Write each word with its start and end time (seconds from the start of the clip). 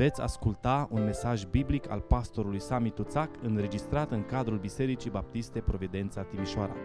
Veți 0.00 0.20
asculta 0.20 0.88
un 0.90 1.04
mesaj 1.04 1.44
biblic 1.44 1.90
al 1.90 2.00
pastorului 2.00 2.60
Sami 2.60 2.90
Tuțac 2.90 3.30
înregistrat 3.42 4.10
în 4.10 4.24
cadrul 4.24 4.58
Bisericii 4.58 5.10
Baptiste 5.10 5.60
Providența 5.60 6.22
Timișoara. 6.22 6.76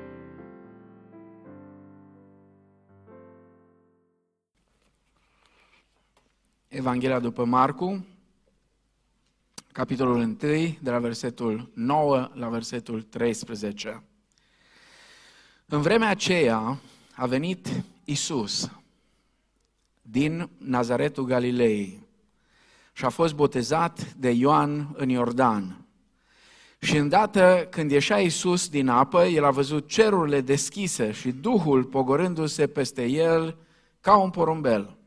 Evanghelia 6.68 7.20
după 7.20 7.46
Marcu, 7.46 8.06
capitolul 9.72 10.16
1, 10.16 10.34
de 10.82 10.90
la 10.90 11.00
versetul 11.00 11.72
9 11.74 12.30
la 12.34 12.50
versetul 12.50 13.02
13. 13.02 14.04
În 15.66 15.82
vremea 15.82 16.10
aceea 16.10 16.80
a 17.16 17.26
venit 17.26 17.84
Isus 18.04 18.72
din 20.02 20.50
Nazaretul 20.58 21.26
Galilei 21.26 22.05
și 22.98 23.06
a 23.06 23.10
fost 23.10 23.34
botezat 23.34 24.14
de 24.14 24.30
Ioan 24.30 24.94
în 24.94 25.10
Iordan. 25.10 25.86
Și 26.80 26.98
îndată 26.98 27.68
când 27.70 27.92
ieșea 27.92 28.20
Iisus 28.20 28.70
din 28.70 28.88
apă, 28.88 29.24
el 29.24 29.44
a 29.44 29.52
văzut 29.52 29.88
cerurile 29.88 30.42
deschise 30.42 31.12
și 31.12 31.32
Duhul 31.32 31.84
pogorându-se 31.84 32.68
peste 32.68 33.06
el 33.06 33.58
ca 34.02 34.18
un 34.18 34.30
porumbel. 34.30 34.98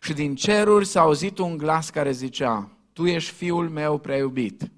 Și 0.00 0.12
din 0.12 0.34
ceruri 0.34 0.86
s-a 0.86 1.00
auzit 1.00 1.38
un 1.38 1.56
glas 1.56 1.90
care 1.90 2.10
zicea, 2.10 2.70
Tu 2.92 3.06
ești 3.06 3.32
fiul 3.32 3.68
meu 3.68 3.98
prea 3.98 4.16
iubit, 4.16 4.70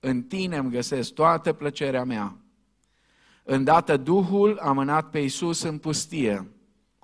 în 0.00 0.22
tine 0.22 0.56
îmi 0.56 0.70
găsesc 0.70 1.12
toată 1.12 1.52
plăcerea 1.52 2.04
mea. 2.04 2.36
Îndată 3.42 3.96
Duhul 3.96 4.58
a 4.58 4.72
mânat 4.72 5.10
pe 5.10 5.18
Iisus 5.18 5.62
în 5.62 5.78
pustie, 5.78 6.50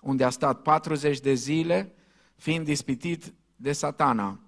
unde 0.01 0.25
a 0.25 0.31
stat 0.31 0.63
40 0.63 1.21
de 1.21 1.35
zile, 1.35 1.95
fiind 2.37 2.65
dispitit 2.65 3.35
de 3.57 3.73
satana. 3.73 4.39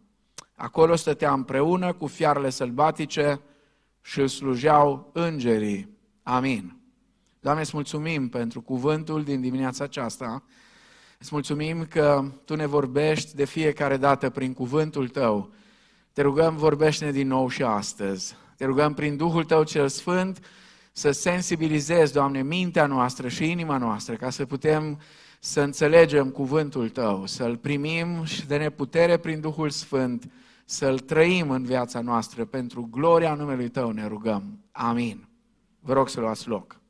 Acolo 0.54 0.94
stătea 0.94 1.32
împreună 1.32 1.92
cu 1.92 2.06
fiarele 2.06 2.50
sălbatice 2.50 3.40
și 4.00 4.20
îl 4.20 4.28
slujeau 4.28 5.10
îngerii. 5.12 5.98
Amin. 6.22 6.76
Doamne, 7.40 7.62
îți 7.62 7.74
mulțumim 7.74 8.28
pentru 8.28 8.60
cuvântul 8.60 9.24
din 9.24 9.40
dimineața 9.40 9.84
aceasta. 9.84 10.42
Îți 11.18 11.28
mulțumim 11.32 11.84
că 11.84 12.24
Tu 12.44 12.54
ne 12.54 12.66
vorbești 12.66 13.34
de 13.34 13.44
fiecare 13.44 13.96
dată 13.96 14.30
prin 14.30 14.52
cuvântul 14.52 15.08
Tău. 15.08 15.52
Te 16.12 16.22
rugăm, 16.22 16.56
vorbește-ne 16.56 17.10
din 17.10 17.26
nou 17.26 17.48
și 17.48 17.62
astăzi. 17.62 18.36
Te 18.56 18.64
rugăm 18.64 18.94
prin 18.94 19.16
Duhul 19.16 19.44
Tău 19.44 19.62
cel 19.62 19.88
Sfânt 19.88 20.46
să 20.98 21.10
sensibilizezi, 21.10 22.12
Doamne, 22.12 22.42
mintea 22.42 22.86
noastră 22.86 23.28
și 23.28 23.50
inima 23.50 23.76
noastră 23.78 24.14
ca 24.14 24.30
să 24.30 24.46
putem 24.46 25.00
să 25.40 25.60
înțelegem 25.60 26.30
cuvântul 26.30 26.88
Tău, 26.88 27.26
să-L 27.26 27.56
primim 27.56 28.24
și 28.24 28.46
de 28.46 28.56
neputere 28.56 29.16
prin 29.16 29.40
Duhul 29.40 29.70
Sfânt, 29.70 30.30
să-L 30.64 30.98
trăim 30.98 31.50
în 31.50 31.64
viața 31.64 32.00
noastră. 32.00 32.44
Pentru 32.44 32.88
gloria 32.90 33.34
numelui 33.34 33.68
Tău 33.68 33.90
ne 33.90 34.06
rugăm. 34.06 34.58
Amin. 34.72 35.28
Vă 35.80 35.92
rog 35.92 36.08
să 36.08 36.20
luați 36.20 36.48
loc. 36.48 36.80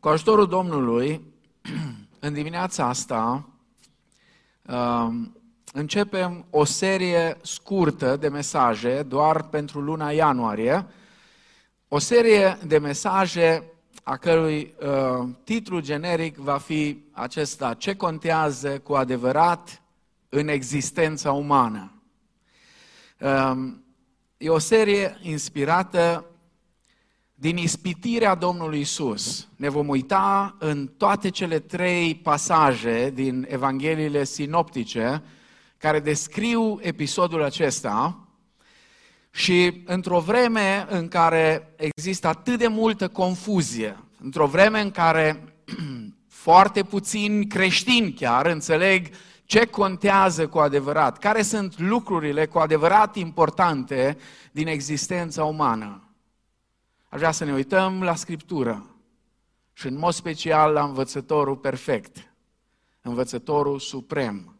Cu 0.00 0.08
ajutorul 0.08 0.46
Domnului, 0.46 1.22
în 2.26 2.32
dimineața 2.32 2.88
asta, 2.88 3.48
um, 4.66 5.36
începem 5.72 6.46
o 6.50 6.64
serie 6.64 7.36
scurtă 7.42 8.16
de 8.16 8.28
mesaje, 8.28 9.02
doar 9.02 9.42
pentru 9.42 9.80
luna 9.80 10.10
ianuarie, 10.10 10.86
o 11.88 11.98
serie 11.98 12.58
de 12.66 12.78
mesaje 12.78 13.72
a 14.02 14.16
cărui 14.16 14.74
uh, 14.80 15.28
titlu 15.44 15.80
generic 15.80 16.36
va 16.36 16.58
fi 16.58 17.04
acesta, 17.12 17.74
Ce 17.74 17.96
contează 17.96 18.78
cu 18.78 18.94
adevărat 18.94 19.82
în 20.28 20.48
existența 20.48 21.32
umană? 21.32 22.02
Uh, 23.20 23.72
e 24.36 24.48
o 24.48 24.58
serie 24.58 25.18
inspirată 25.22 26.24
din 27.34 27.56
ispitirea 27.56 28.34
Domnului 28.34 28.80
Isus. 28.80 29.48
Ne 29.56 29.68
vom 29.68 29.88
uita 29.88 30.56
în 30.58 30.86
toate 30.86 31.28
cele 31.28 31.58
trei 31.58 32.14
pasaje 32.14 33.10
din 33.10 33.46
Evangheliile 33.48 34.24
sinoptice 34.24 35.22
care 35.76 36.00
descriu 36.00 36.78
episodul 36.82 37.42
acesta 37.42 38.27
și 39.30 39.82
într-o 39.86 40.20
vreme 40.20 40.86
în 40.88 41.08
care 41.08 41.74
există 41.76 42.28
atât 42.28 42.58
de 42.58 42.66
multă 42.66 43.08
confuzie, 43.08 44.04
într-o 44.22 44.46
vreme 44.46 44.80
în 44.80 44.90
care 44.90 45.54
foarte 46.28 46.82
puțini 46.82 47.46
creștini 47.46 48.12
chiar 48.12 48.46
înțeleg 48.46 49.06
ce 49.44 49.66
contează 49.66 50.48
cu 50.48 50.58
adevărat, 50.58 51.18
care 51.18 51.42
sunt 51.42 51.78
lucrurile 51.78 52.46
cu 52.46 52.58
adevărat 52.58 53.16
importante 53.16 54.16
din 54.52 54.66
existența 54.66 55.44
umană. 55.44 56.02
Aș 57.08 57.18
vrea 57.18 57.30
să 57.30 57.44
ne 57.44 57.52
uităm 57.52 58.02
la 58.02 58.14
Scriptură 58.14 58.86
și 59.72 59.86
în 59.86 59.98
mod 59.98 60.12
special 60.12 60.72
la 60.72 60.84
învățătorul 60.84 61.56
perfect, 61.56 62.32
învățătorul 63.00 63.78
suprem, 63.78 64.58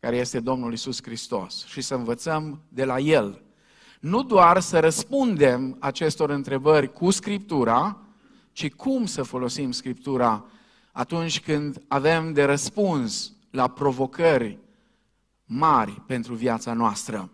care 0.00 0.16
este 0.16 0.40
Domnul 0.40 0.72
Isus 0.72 1.02
Hristos 1.02 1.66
și 1.66 1.80
să 1.80 1.94
învățăm 1.94 2.62
de 2.68 2.84
la 2.84 2.98
El 2.98 3.43
nu 4.04 4.22
doar 4.22 4.60
să 4.60 4.80
răspundem 4.80 5.76
acestor 5.78 6.30
întrebări 6.30 6.92
cu 6.92 7.10
Scriptura, 7.10 7.98
ci 8.52 8.70
cum 8.70 9.06
să 9.06 9.22
folosim 9.22 9.70
Scriptura 9.70 10.44
atunci 10.92 11.40
când 11.40 11.82
avem 11.88 12.32
de 12.32 12.44
răspuns 12.44 13.32
la 13.50 13.68
provocări 13.68 14.58
mari 15.44 16.02
pentru 16.06 16.34
viața 16.34 16.72
noastră. 16.72 17.30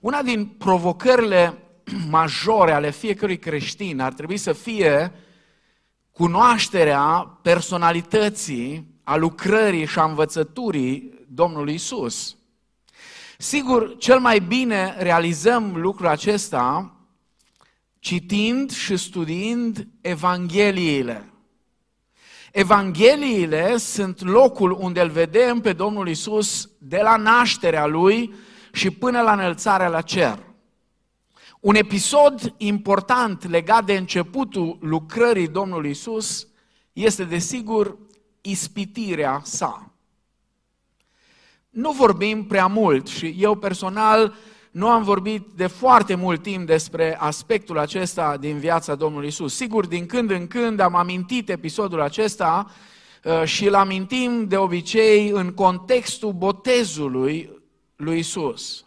Una 0.00 0.22
din 0.22 0.46
provocările 0.46 1.58
majore 2.10 2.72
ale 2.72 2.90
fiecărui 2.90 3.38
creștin 3.38 4.00
ar 4.00 4.12
trebui 4.12 4.36
să 4.36 4.52
fie 4.52 5.12
cunoașterea 6.10 7.38
personalității, 7.42 8.86
a 9.04 9.16
lucrării 9.16 9.86
și 9.86 9.98
a 9.98 10.04
învățăturii 10.04 11.24
Domnului 11.28 11.74
Isus. 11.74 12.36
Sigur, 13.42 13.96
cel 13.98 14.18
mai 14.18 14.40
bine 14.40 14.94
realizăm 14.98 15.76
lucrul 15.76 16.06
acesta 16.06 16.94
citind 17.98 18.70
și 18.70 18.96
studiind 18.96 19.86
Evangheliile. 20.00 21.32
Evangheliile 22.52 23.76
sunt 23.76 24.20
locul 24.20 24.76
unde 24.80 25.00
îl 25.00 25.08
vedem 25.08 25.60
pe 25.60 25.72
Domnul 25.72 26.08
Isus 26.08 26.70
de 26.78 27.00
la 27.02 27.16
nașterea 27.16 27.86
lui 27.86 28.34
și 28.72 28.90
până 28.90 29.20
la 29.20 29.32
înălțarea 29.32 29.88
la 29.88 30.00
cer. 30.00 30.38
Un 31.60 31.74
episod 31.74 32.54
important 32.56 33.48
legat 33.48 33.84
de 33.84 33.96
începutul 33.96 34.78
lucrării 34.80 35.48
Domnului 35.48 35.90
Isus 35.90 36.48
este, 36.92 37.24
desigur, 37.24 37.98
ispitirea 38.40 39.40
sa 39.44 39.91
nu 41.72 41.90
vorbim 41.90 42.44
prea 42.44 42.66
mult 42.66 43.06
și 43.06 43.36
eu 43.38 43.54
personal 43.54 44.34
nu 44.70 44.88
am 44.88 45.02
vorbit 45.02 45.46
de 45.54 45.66
foarte 45.66 46.14
mult 46.14 46.42
timp 46.42 46.66
despre 46.66 47.16
aspectul 47.20 47.78
acesta 47.78 48.36
din 48.36 48.58
viața 48.58 48.94
Domnului 48.94 49.28
Isus. 49.28 49.54
Sigur, 49.54 49.86
din 49.86 50.06
când 50.06 50.30
în 50.30 50.46
când 50.46 50.80
am 50.80 50.94
amintit 50.94 51.48
episodul 51.48 52.00
acesta 52.00 52.70
uh, 53.24 53.44
și 53.44 53.66
îl 53.66 53.74
amintim 53.74 54.48
de 54.48 54.56
obicei 54.56 55.28
în 55.28 55.52
contextul 55.52 56.32
botezului 56.32 57.50
lui 57.96 58.18
Isus. 58.18 58.84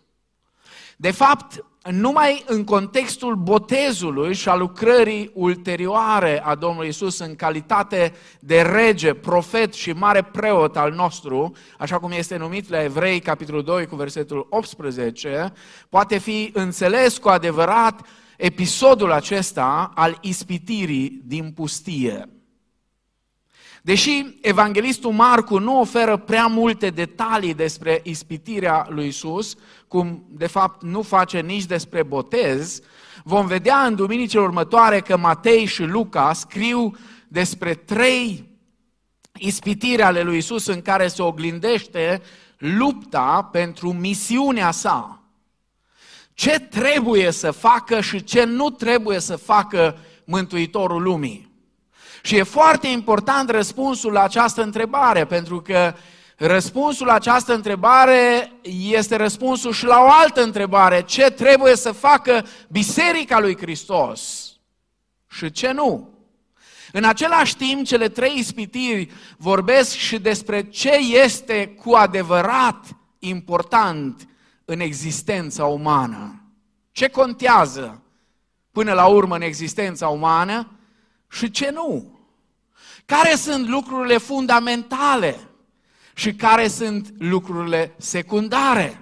De 0.97 1.12
fapt, 1.12 1.66
numai 1.91 2.44
în 2.47 2.63
contextul 2.63 3.35
botezului 3.35 4.34
și 4.34 4.50
a 4.50 4.56
lucrării 4.56 5.31
ulterioare 5.34 6.44
a 6.44 6.56
Domnului 6.56 6.88
Isus 6.88 7.19
în 7.19 7.35
calitate 7.35 8.13
de 8.40 8.62
rege, 8.62 9.13
profet 9.13 9.73
și 9.73 9.91
mare 9.91 10.22
preot 10.22 10.78
al 10.78 10.91
nostru, 10.91 11.51
așa 11.78 12.00
cum 12.00 12.12
este 12.12 12.38
numit 12.38 12.69
la 12.69 12.84
Evrei, 12.84 13.19
capitolul 13.19 13.64
2, 13.64 13.85
cu 13.85 13.96
versetul 13.96 14.47
18, 14.49 15.53
poate 15.90 16.17
fi 16.17 16.49
înțeles 16.53 17.17
cu 17.17 17.29
adevărat 17.29 18.02
episodul 18.37 19.11
acesta 19.11 19.91
al 19.96 20.17
ispitirii 20.22 21.22
din 21.26 21.52
pustie. 21.52 22.34
Deși 23.85 24.37
evanghelistul 24.41 25.11
Marcu 25.11 25.58
nu 25.58 25.79
oferă 25.79 26.17
prea 26.17 26.47
multe 26.47 26.90
detalii 26.90 27.53
despre 27.53 28.02
ispitirea 28.03 28.85
lui 28.90 29.08
Isus, 29.08 29.55
cum 29.87 30.26
de 30.29 30.47
fapt 30.47 30.84
nu 30.84 31.02
face 31.02 31.40
nici 31.40 31.66
despre 31.66 32.03
botez, 32.03 32.82
vom 33.23 33.46
vedea 33.46 33.85
în 33.85 33.96
duminicile 33.96 34.41
următoare 34.41 34.99
că 34.99 35.17
Matei 35.17 35.66
și 35.66 35.84
Luca 35.84 36.34
scriu 36.34 36.96
despre 37.28 37.73
trei 37.73 38.49
ispitiri 39.40 40.02
ale 40.02 40.22
lui 40.22 40.37
Isus 40.37 40.66
în 40.66 40.82
care 40.82 41.08
se 41.08 41.22
oglindește 41.22 42.22
lupta 42.58 43.49
pentru 43.52 43.93
misiunea 43.93 44.72
sa. 44.72 45.23
Ce 46.34 46.59
trebuie 46.59 47.32
să 47.32 47.52
facă 47.52 48.02
și 48.02 48.23
ce 48.23 48.43
nu 48.43 48.70
trebuie 48.70 49.20
să 49.20 49.35
facă 49.35 49.97
Mântuitorul 50.23 51.02
lumii. 51.02 51.45
Și 52.25 52.35
e 52.35 52.43
foarte 52.43 52.87
important 52.87 53.49
răspunsul 53.49 54.11
la 54.11 54.23
această 54.23 54.61
întrebare, 54.61 55.25
pentru 55.25 55.61
că 55.61 55.93
răspunsul 56.37 57.05
la 57.05 57.13
această 57.13 57.53
întrebare 57.53 58.51
este 58.89 59.16
răspunsul 59.16 59.72
și 59.72 59.85
la 59.85 59.99
o 59.99 60.07
altă 60.11 60.43
întrebare. 60.43 61.01
Ce 61.01 61.23
trebuie 61.23 61.75
să 61.75 61.91
facă 61.91 62.45
Biserica 62.69 63.39
lui 63.39 63.57
Hristos 63.57 64.51
și 65.27 65.51
ce 65.51 65.72
nu? 65.72 66.09
În 66.91 67.03
același 67.03 67.55
timp, 67.55 67.85
cele 67.85 68.09
trei 68.09 68.37
ispitiri 68.37 69.11
vorbesc 69.37 69.95
și 69.95 70.19
despre 70.19 70.63
ce 70.63 70.91
este 71.23 71.67
cu 71.67 71.93
adevărat 71.93 72.85
important 73.19 74.27
în 74.66 74.79
existența 74.79 75.66
umană. 75.66 76.41
Ce 76.91 77.07
contează 77.07 78.01
până 78.72 78.93
la 78.93 79.05
urmă 79.05 79.35
în 79.35 79.41
existența 79.41 80.07
umană 80.07 80.69
și 81.29 81.51
ce 81.51 81.72
nu? 81.73 82.15
Care 83.05 83.35
sunt 83.35 83.67
lucrurile 83.67 84.17
fundamentale 84.17 85.40
și 86.13 86.34
care 86.34 86.67
sunt 86.67 87.13
lucrurile 87.17 87.93
secundare? 87.97 88.99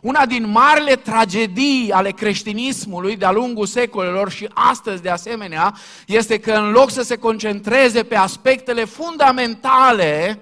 Una 0.00 0.26
din 0.26 0.50
marile 0.50 0.96
tragedii 0.96 1.92
ale 1.92 2.10
creștinismului 2.10 3.16
de-a 3.16 3.30
lungul 3.30 3.66
secolelor 3.66 4.30
și 4.30 4.48
astăzi 4.54 5.02
de 5.02 5.10
asemenea 5.10 5.74
este 6.06 6.40
că 6.40 6.52
în 6.52 6.70
loc 6.70 6.90
să 6.90 7.02
se 7.02 7.16
concentreze 7.16 8.02
pe 8.02 8.16
aspectele 8.16 8.84
fundamentale, 8.84 10.40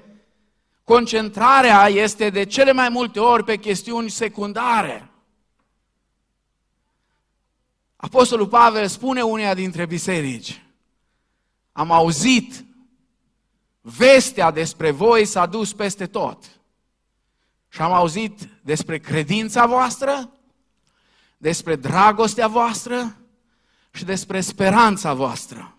concentrarea 0.84 1.88
este 1.88 2.30
de 2.30 2.44
cele 2.44 2.72
mai 2.72 2.88
multe 2.88 3.20
ori 3.20 3.44
pe 3.44 3.56
chestiuni 3.56 4.10
secundare. 4.10 5.08
Apostolul 7.96 8.46
Pavel 8.46 8.86
spune 8.86 9.22
uneia 9.22 9.54
dintre 9.54 9.86
biserici, 9.86 10.63
am 11.76 11.90
auzit, 11.90 12.64
vestea 13.80 14.50
despre 14.50 14.90
voi 14.90 15.24
s-a 15.24 15.46
dus 15.46 15.72
peste 15.72 16.06
tot. 16.06 16.44
Și 17.68 17.80
am 17.80 17.92
auzit 17.92 18.48
despre 18.62 18.98
credința 18.98 19.66
voastră, 19.66 20.32
despre 21.36 21.76
dragostea 21.76 22.46
voastră 22.46 23.16
și 23.92 24.04
despre 24.04 24.40
speranța 24.40 25.14
voastră. 25.14 25.76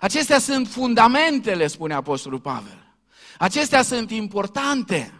Acestea 0.00 0.38
sunt 0.38 0.68
fundamentele, 0.68 1.66
spune 1.66 1.94
Apostolul 1.94 2.40
Pavel. 2.40 2.96
Acestea 3.38 3.82
sunt 3.82 4.10
importante. 4.10 5.12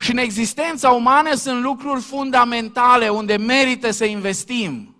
Și 0.00 0.10
în 0.10 0.16
existența 0.16 0.90
umană 0.90 1.34
sunt 1.34 1.62
lucruri 1.62 2.00
fundamentale 2.00 3.08
unde 3.08 3.36
merită 3.36 3.90
să 3.90 4.04
investim. 4.04 4.95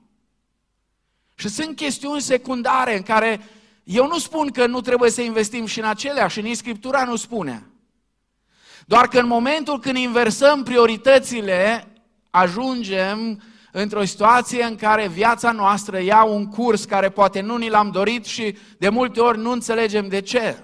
Și 1.38 1.48
sunt 1.48 1.76
chestiuni 1.76 2.20
secundare 2.20 2.96
în 2.96 3.02
care 3.02 3.40
eu 3.84 4.06
nu 4.06 4.18
spun 4.18 4.50
că 4.50 4.66
nu 4.66 4.80
trebuie 4.80 5.10
să 5.10 5.20
investim 5.20 5.66
și 5.66 5.78
în 5.78 5.84
acelea, 5.84 6.26
și 6.26 6.40
nici 6.40 6.56
Scriptura 6.56 7.04
nu 7.04 7.16
spune. 7.16 7.66
Doar 8.86 9.08
că 9.08 9.18
în 9.18 9.26
momentul 9.26 9.80
când 9.80 9.96
inversăm 9.96 10.62
prioritățile, 10.62 11.92
ajungem 12.30 13.42
într-o 13.72 14.04
situație 14.04 14.62
în 14.64 14.76
care 14.76 15.08
viața 15.08 15.52
noastră 15.52 16.00
ia 16.00 16.22
un 16.22 16.46
curs 16.46 16.84
care 16.84 17.08
poate 17.08 17.40
nu 17.40 17.56
ni 17.56 17.68
l-am 17.68 17.90
dorit 17.90 18.24
și 18.24 18.56
de 18.78 18.88
multe 18.88 19.20
ori 19.20 19.38
nu 19.38 19.50
înțelegem 19.50 20.08
de 20.08 20.20
ce. 20.20 20.58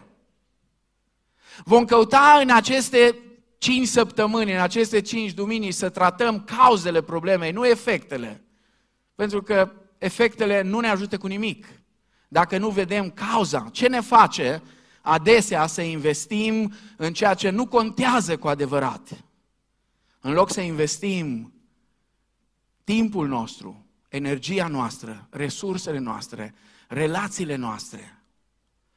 Vom 1.65 1.85
căuta 1.85 2.39
în 2.43 2.51
aceste 2.51 3.19
cinci 3.59 3.87
săptămâni, 3.87 4.53
în 4.53 4.61
aceste 4.61 5.01
cinci 5.01 5.33
duminii, 5.33 5.73
să 5.73 5.89
tratăm 5.89 6.45
cauzele 6.45 7.03
problemei, 7.03 7.51
nu 7.51 7.67
efectele. 7.67 8.45
Pentru 9.15 9.43
că 9.43 9.73
efectele 10.03 10.63
nu 10.63 10.81
ne 10.81 10.89
ajută 10.89 11.19
cu 11.19 11.27
nimic. 11.27 11.67
Dacă 12.29 12.59
nu 12.59 12.71
vedem 12.71 13.11
cauza, 13.11 13.69
ce 13.73 13.89
ne 13.89 14.01
face 14.01 14.63
adesea 15.01 15.67
să 15.67 15.83
investim 15.83 16.73
în 16.97 17.13
ceea 17.13 17.35
ce 17.35 17.51
nu 17.51 17.67
contează 17.67 18.37
cu 18.37 18.49
adevărat. 18.49 19.25
În 20.21 20.33
loc 20.33 20.51
să 20.51 20.61
investim 20.61 21.53
timpul 22.85 23.29
nostru, 23.29 23.87
energia 24.09 24.67
noastră, 24.67 25.27
resursele 25.31 25.99
noastre, 25.99 26.55
relațiile 26.89 27.57
noastre, 27.57 28.23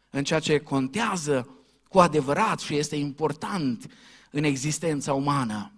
în 0.09 0.23
ceea 0.23 0.39
ce 0.39 0.59
contează 0.59 1.49
cu 1.89 1.99
adevărat 1.99 2.59
și 2.59 2.75
este 2.75 2.95
important 2.95 3.91
în 4.31 4.43
existența 4.43 5.13
umană. 5.13 5.71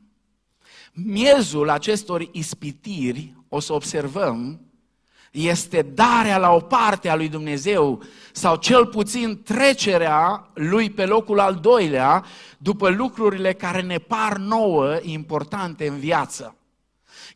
Miezul 0.94 1.69
acestor 1.69 2.29
ispitiri, 2.31 3.35
o 3.47 3.59
să 3.59 3.74
observăm, 3.74 4.66
este 5.38 5.81
darea 5.94 6.38
la 6.38 6.51
o 6.51 6.60
parte 6.60 7.10
a 7.10 7.16
lui 7.16 7.30
Dumnezeu 7.30 8.04
sau 8.31 8.56
cel 8.56 8.86
puțin 8.86 9.42
trecerea 9.44 10.50
lui 10.54 10.89
pe 10.89 11.06
locul 11.06 11.39
al 11.39 11.56
doilea 11.56 12.25
după 12.57 12.89
lucrurile 12.89 13.54
care 13.54 13.81
ne 13.81 13.98
par 13.98 14.38
nouă 14.38 14.98
importante 15.01 15.88
în 15.88 16.00
viață. 16.00 16.56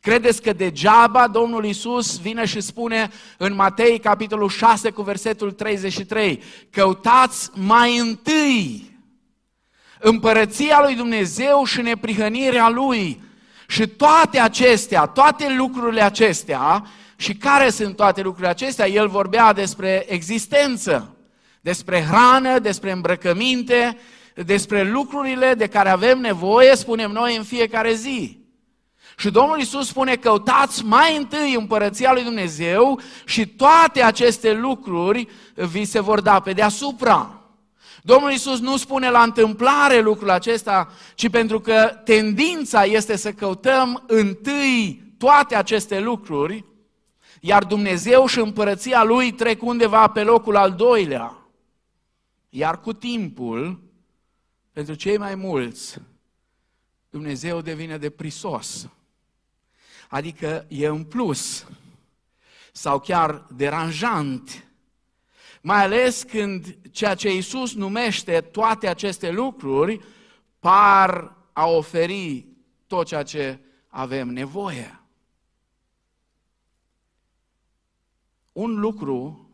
Credeți 0.01 0.42
că 0.42 0.53
degeaba 0.53 1.27
Domnul 1.27 1.65
Isus 1.65 2.19
vine 2.19 2.45
și 2.45 2.62
spune 2.62 3.09
în 3.38 3.56
Matei, 3.56 4.00
capitolul 4.00 4.50
6, 4.50 4.89
cu 4.89 5.01
versetul 5.01 5.51
33, 5.51 6.42
căutați 6.69 7.50
mai 7.53 7.98
întâi 7.98 8.89
împărăția 10.00 10.81
lui 10.81 10.95
Dumnezeu 10.95 11.63
și 11.63 11.81
neprihănirea 11.81 12.69
lui. 12.69 13.21
Și 13.68 13.88
toate 13.88 14.39
acestea, 14.39 15.06
toate 15.06 15.53
lucrurile 15.57 16.01
acestea, 16.01 16.86
și 17.21 17.35
care 17.35 17.69
sunt 17.69 17.95
toate 17.95 18.21
lucrurile 18.21 18.50
acestea? 18.50 18.88
El 18.88 19.07
vorbea 19.07 19.53
despre 19.53 20.06
existență, 20.07 21.15
despre 21.62 22.03
hrană, 22.03 22.59
despre 22.59 22.91
îmbrăcăminte, 22.91 23.97
despre 24.35 24.83
lucrurile 24.83 25.53
de 25.53 25.68
care 25.68 25.89
avem 25.89 26.19
nevoie, 26.19 26.75
spunem 26.75 27.12
noi, 27.12 27.35
în 27.35 27.44
fiecare 27.44 27.94
zi. 27.94 28.39
Și 29.18 29.29
Domnul 29.29 29.59
Isus 29.59 29.88
spune, 29.88 30.15
căutați 30.15 30.85
mai 30.85 31.18
întâi 31.18 31.56
împărăția 31.57 32.13
lui 32.13 32.23
Dumnezeu 32.23 33.00
și 33.25 33.47
toate 33.47 34.01
aceste 34.01 34.53
lucruri 34.53 35.27
vi 35.56 35.85
se 35.85 36.00
vor 36.00 36.21
da 36.21 36.39
pe 36.39 36.53
deasupra. 36.53 37.41
Domnul 38.01 38.31
Isus 38.31 38.59
nu 38.59 38.77
spune 38.77 39.09
la 39.09 39.21
întâmplare 39.21 40.00
lucrul 40.00 40.29
acesta, 40.29 40.91
ci 41.15 41.29
pentru 41.29 41.59
că 41.59 42.01
tendința 42.03 42.83
este 42.83 43.15
să 43.15 43.31
căutăm 43.31 44.03
întâi 44.07 45.03
toate 45.17 45.56
aceste 45.56 46.00
lucruri, 46.00 46.69
iar 47.39 47.63
Dumnezeu 47.63 48.25
și 48.25 48.39
împărăția 48.39 49.03
Lui 49.03 49.31
trec 49.31 49.63
undeva 49.63 50.07
pe 50.07 50.23
locul 50.23 50.55
al 50.55 50.73
doilea. 50.73 51.37
Iar 52.49 52.79
cu 52.79 52.93
timpul, 52.93 53.79
pentru 54.71 54.93
cei 54.93 55.17
mai 55.17 55.35
mulți, 55.35 55.99
Dumnezeu 57.09 57.61
devine 57.61 57.97
deprisos. 57.97 58.89
Adică 60.09 60.65
e 60.67 60.88
în 60.88 61.03
plus 61.03 61.65
sau 62.71 63.00
chiar 63.00 63.45
deranjant. 63.55 64.65
Mai 65.61 65.83
ales 65.83 66.23
când 66.23 66.77
ceea 66.91 67.15
ce 67.15 67.33
Iisus 67.33 67.73
numește 67.73 68.41
toate 68.41 68.88
aceste 68.88 69.31
lucruri 69.31 70.00
par 70.59 71.35
a 71.53 71.67
oferi 71.67 72.45
tot 72.88 73.07
ceea 73.07 73.23
ce 73.23 73.59
avem 73.88 74.29
nevoie. 74.29 75.00
Un 78.51 78.79
lucru 78.79 79.50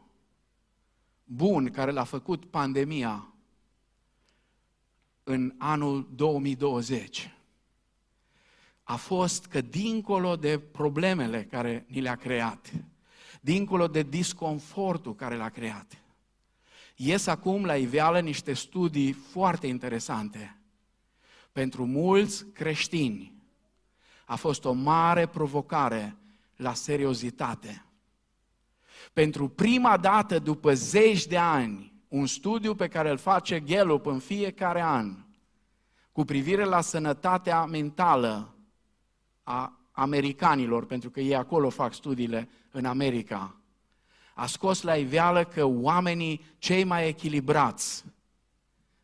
bun 1.23 1.71
care 1.71 1.91
l-a 1.91 2.03
făcut 2.03 2.45
pandemia 2.45 3.33
în 5.23 5.55
anul 5.57 6.09
2020 6.15 7.31
a 8.83 8.95
fost 8.95 9.45
că 9.45 9.61
dincolo 9.61 10.35
de 10.35 10.59
problemele 10.59 11.43
care 11.43 11.85
ni 11.87 12.01
le-a 12.01 12.15
creat, 12.15 12.71
dincolo 13.41 13.87
de 13.87 14.03
disconfortul 14.03 15.15
care 15.15 15.35
l-a 15.35 15.49
creat, 15.49 15.97
ies 16.95 17.27
acum 17.27 17.65
la 17.65 17.75
iveală 17.75 18.19
niște 18.19 18.53
studii 18.53 19.11
foarte 19.11 19.67
interesante. 19.67 20.57
Pentru 21.51 21.85
mulți 21.85 22.45
creștini 22.45 23.33
a 24.25 24.35
fost 24.35 24.65
o 24.65 24.71
mare 24.71 25.25
provocare 25.25 26.15
la 26.55 26.73
seriozitate. 26.73 27.86
Pentru 29.17 29.47
prima 29.47 29.97
dată 29.97 30.39
după 30.39 30.73
zeci 30.73 31.25
de 31.25 31.37
ani, 31.37 31.93
un 32.07 32.25
studiu 32.25 32.75
pe 32.75 32.87
care 32.87 33.09
îl 33.09 33.17
face 33.17 33.59
Gallup 33.59 34.05
în 34.05 34.19
fiecare 34.19 34.81
an 34.81 35.15
cu 36.11 36.25
privire 36.25 36.63
la 36.63 36.81
sănătatea 36.81 37.65
mentală 37.65 38.55
a 39.43 39.79
americanilor, 39.91 40.85
pentru 40.85 41.09
că 41.09 41.19
ei 41.19 41.35
acolo 41.35 41.69
fac 41.69 41.93
studiile 41.93 42.49
în 42.71 42.85
America, 42.85 43.55
a 44.33 44.45
scos 44.45 44.81
la 44.81 44.95
iveală 44.95 45.43
că 45.43 45.65
oamenii 45.65 46.45
cei 46.57 46.83
mai 46.83 47.07
echilibrați 47.07 48.05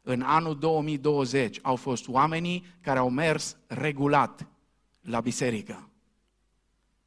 în 0.01 0.21
anul 0.21 0.59
2020 0.59 1.59
au 1.61 1.75
fost 1.75 2.07
oamenii 2.07 2.65
care 2.81 2.99
au 2.99 3.09
mers 3.09 3.57
regulat 3.67 4.47
la 5.01 5.19
biserică, 5.19 5.89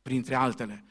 printre 0.02 0.34
altele. 0.34 0.84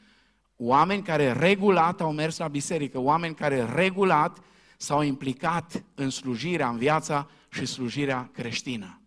Oameni 0.56 1.02
care 1.02 1.32
regulat 1.32 2.00
au 2.00 2.12
mers 2.12 2.38
la 2.38 2.48
biserică, 2.48 2.98
oameni 2.98 3.34
care 3.34 3.64
regulat 3.74 4.38
s-au 4.76 5.02
implicat 5.02 5.84
în 5.94 6.10
slujirea, 6.10 6.68
în 6.68 6.78
viața 6.78 7.28
și 7.48 7.66
slujirea 7.66 8.30
creștină. 8.32 9.00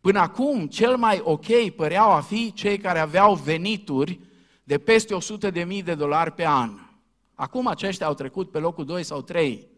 Până 0.00 0.18
acum, 0.18 0.66
cel 0.66 0.96
mai 0.96 1.20
ok 1.22 1.70
păreau 1.70 2.10
a 2.10 2.20
fi 2.20 2.52
cei 2.52 2.78
care 2.78 2.98
aveau 2.98 3.34
venituri 3.34 4.20
de 4.64 4.78
peste 4.78 5.14
100 5.14 5.50
de 5.50 5.64
mii 5.64 5.82
de 5.82 5.94
dolari 5.94 6.32
pe 6.32 6.46
an. 6.46 6.78
Acum 7.34 7.66
aceștia 7.66 8.06
au 8.06 8.14
trecut 8.14 8.50
pe 8.50 8.58
locul 8.58 8.84
2 8.84 9.02
sau 9.02 9.22
3. 9.22 9.68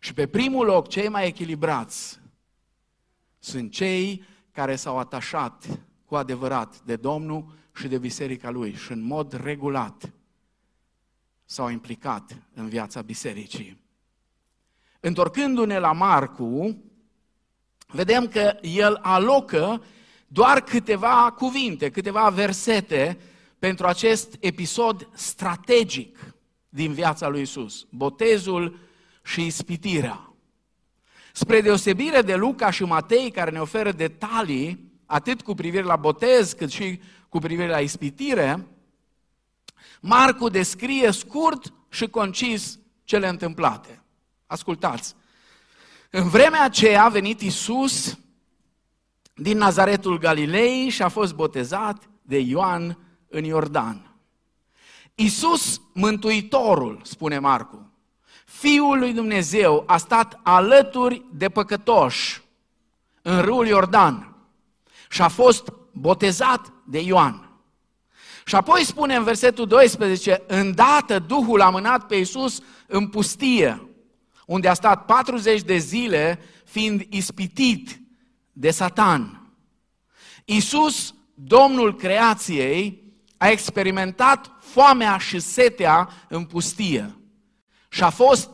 Și 0.00 0.14
pe 0.14 0.26
primul 0.26 0.66
loc, 0.66 0.88
cei 0.88 1.08
mai 1.08 1.26
echilibrați 1.26 2.20
sunt 3.38 3.70
cei 3.70 4.24
care 4.52 4.76
s-au 4.76 4.98
atașat 4.98 5.66
cu 6.04 6.14
adevărat 6.14 6.80
de 6.80 6.96
Domnul 6.96 7.54
și 7.74 7.88
de 7.88 7.98
biserica 7.98 8.50
lui 8.50 8.74
și 8.74 8.92
în 8.92 9.02
mod 9.02 9.32
regulat 9.42 10.12
s-au 11.44 11.68
implicat 11.68 12.36
în 12.54 12.68
viața 12.68 13.02
bisericii. 13.02 13.80
Întorcându-ne 15.00 15.78
la 15.78 15.92
Marcu, 15.92 16.82
vedem 17.86 18.28
că 18.28 18.56
el 18.60 18.98
alocă 19.02 19.84
doar 20.26 20.60
câteva 20.60 21.34
cuvinte, 21.36 21.90
câteva 21.90 22.28
versete 22.28 23.18
pentru 23.58 23.86
acest 23.86 24.36
episod 24.40 25.08
strategic 25.12 26.34
din 26.68 26.92
viața 26.92 27.28
lui 27.28 27.40
Isus, 27.40 27.86
botezul 27.90 28.78
și 29.22 29.46
ispitirea. 29.46 30.34
Spre 31.32 31.60
deosebire 31.60 32.22
de 32.22 32.34
Luca 32.34 32.70
și 32.70 32.84
Matei, 32.84 33.30
care 33.30 33.50
ne 33.50 33.60
oferă 33.60 33.92
detalii, 33.92 34.92
atât 35.06 35.42
cu 35.42 35.54
privire 35.54 35.82
la 35.82 35.96
botez, 35.96 36.52
cât 36.52 36.70
și 36.70 37.00
cu 37.32 37.38
privire 37.38 37.68
la 37.68 37.80
ispitire, 37.80 38.66
Marcu 40.00 40.48
descrie 40.48 41.10
scurt 41.10 41.72
și 41.88 42.06
concis 42.06 42.78
cele 43.04 43.28
întâmplate. 43.28 44.02
Ascultați! 44.46 45.14
În 46.10 46.28
vremea 46.28 46.64
aceea 46.64 47.04
a 47.04 47.08
venit 47.08 47.40
Isus 47.40 48.18
din 49.34 49.58
Nazaretul 49.58 50.18
Galilei 50.18 50.88
și 50.88 51.02
a 51.02 51.08
fost 51.08 51.34
botezat 51.34 52.08
de 52.22 52.38
Ioan 52.38 52.98
în 53.28 53.44
Iordan. 53.44 54.16
Isus, 55.14 55.80
Mântuitorul, 55.92 57.00
spune 57.04 57.38
Marcu, 57.38 57.92
Fiul 58.44 58.98
lui 58.98 59.12
Dumnezeu 59.12 59.84
a 59.86 59.96
stat 59.96 60.40
alături 60.42 61.24
de 61.30 61.48
păcătoși 61.48 62.42
în 63.22 63.40
râul 63.40 63.66
Iordan 63.66 64.36
și 65.08 65.22
a 65.22 65.28
fost 65.28 65.72
botezat 65.92 66.72
de 66.84 67.00
Ioan. 67.00 67.50
Și 68.44 68.54
apoi 68.54 68.84
spune 68.84 69.14
în 69.14 69.24
versetul 69.24 69.66
12, 69.66 70.42
îndată 70.46 71.18
Duhul 71.18 71.60
a 71.60 71.70
mânat 71.70 72.06
pe 72.06 72.14
Iisus 72.14 72.60
în 72.86 73.08
pustie, 73.08 73.88
unde 74.46 74.68
a 74.68 74.74
stat 74.74 75.04
40 75.04 75.62
de 75.62 75.76
zile 75.76 76.40
fiind 76.64 77.06
ispitit 77.08 78.00
de 78.52 78.70
Satan. 78.70 79.52
Iisus, 80.44 81.14
Domnul 81.34 81.96
creației, 81.96 83.02
a 83.36 83.48
experimentat 83.48 84.50
foamea 84.60 85.18
și 85.18 85.38
setea 85.38 86.08
în 86.28 86.44
pustie 86.44 87.16
și 87.88 88.02
a 88.02 88.10
fost 88.10 88.50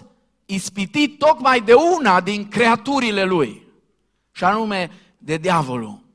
ispitit 0.46 1.18
tocmai 1.18 1.60
de 1.60 1.74
una 1.74 2.20
din 2.20 2.48
creaturile 2.48 3.24
lui, 3.24 3.66
și 4.32 4.44
anume 4.44 4.90
de 5.18 5.36
diavolul. 5.36 6.07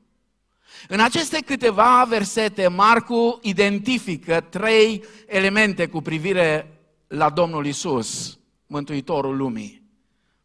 În 0.88 1.00
aceste 1.00 1.40
câteva 1.40 2.04
versete, 2.08 2.68
Marcu 2.68 3.38
identifică 3.42 4.40
trei 4.40 5.04
elemente 5.26 5.86
cu 5.86 6.00
privire 6.00 6.78
la 7.06 7.30
Domnul 7.30 7.66
Isus, 7.66 8.38
Mântuitorul 8.66 9.36
lumii. 9.36 9.82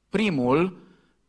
Primul, 0.10 0.78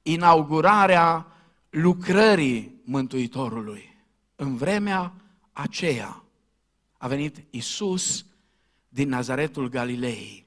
inaugurarea 0.02 1.26
lucrării 1.71 2.81
Mântuitorului. 2.85 3.97
În 4.37 4.57
vremea 4.57 5.12
aceea 5.52 6.25
a 6.99 7.09
venit 7.09 7.37
Isus 7.50 8.25
din 8.88 9.09
Nazaretul 9.09 9.69
Galilei 9.69 10.47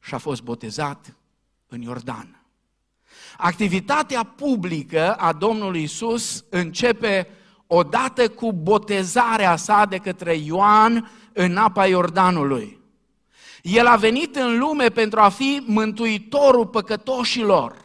și 0.00 0.14
a 0.14 0.18
fost 0.18 0.42
botezat 0.42 1.16
în 1.66 1.80
Iordan. 1.80 2.44
Activitatea 3.36 4.22
publică 4.22 5.14
a 5.14 5.32
Domnului 5.32 5.82
Isus 5.82 6.44
începe 6.50 7.28
odată 7.74 8.28
cu 8.28 8.52
botezarea 8.52 9.56
sa 9.56 9.84
de 9.88 9.96
către 9.96 10.34
Ioan 10.34 11.10
în 11.32 11.56
apa 11.56 11.86
Iordanului. 11.86 12.80
El 13.62 13.86
a 13.86 13.96
venit 13.96 14.36
în 14.36 14.58
lume 14.58 14.88
pentru 14.88 15.20
a 15.20 15.28
fi 15.28 15.62
mântuitorul 15.66 16.66
păcătoșilor. 16.66 17.84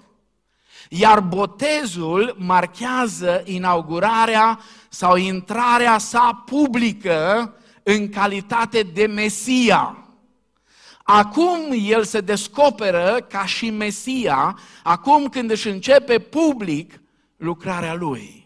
Iar 0.89 1.19
botezul 1.19 2.36
marchează 2.38 3.41
inaugurarea 3.46 4.60
sau 4.89 5.15
intrarea 5.15 5.98
sa 5.98 6.43
publică 6.46 7.53
în 7.84 8.10
calitate 8.10 8.81
de 8.81 9.05
Mesia. 9.05 9.98
Acum 11.03 11.60
el 11.72 12.03
se 12.03 12.22
descoperă 12.22 13.25
ca 13.29 13.46
și 13.46 13.69
Mesia, 13.69 14.60
acum 14.84 15.27
când 15.27 15.51
își 15.51 15.67
începe 15.67 16.19
public 16.19 17.01
lucrarea 17.38 17.93
lui. 17.93 18.38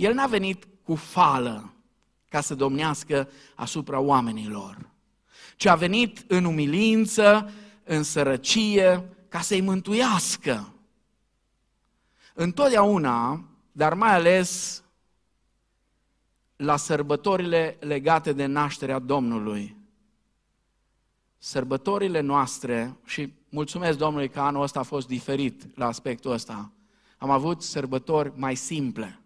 El 0.00 0.14
n-a 0.14 0.26
venit 0.26 0.68
cu 0.82 0.94
fală 0.94 1.72
ca 2.28 2.40
să 2.40 2.54
domnească 2.54 3.28
asupra 3.54 3.98
oamenilor, 3.98 4.90
ci 5.56 5.66
a 5.66 5.74
venit 5.74 6.24
în 6.28 6.44
umilință, 6.44 7.50
în 7.84 8.02
sărăcie, 8.02 9.08
ca 9.28 9.40
să-i 9.40 9.60
mântuiască. 9.60 10.74
Întotdeauna, 12.34 13.44
dar 13.72 13.94
mai 13.94 14.14
ales 14.14 14.82
la 16.56 16.76
sărbătorile 16.76 17.76
legate 17.80 18.32
de 18.32 18.46
nașterea 18.46 18.98
Domnului, 18.98 19.76
sărbătorile 21.38 22.20
noastre, 22.20 22.96
și 23.04 23.32
mulțumesc 23.48 23.98
Domnului 23.98 24.28
că 24.28 24.40
anul 24.40 24.62
ăsta 24.62 24.78
a 24.78 24.82
fost 24.82 25.06
diferit 25.06 25.76
la 25.76 25.86
aspectul 25.86 26.30
ăsta, 26.30 26.72
am 27.18 27.30
avut 27.30 27.62
sărbători 27.62 28.32
mai 28.36 28.54
simple. 28.54 29.19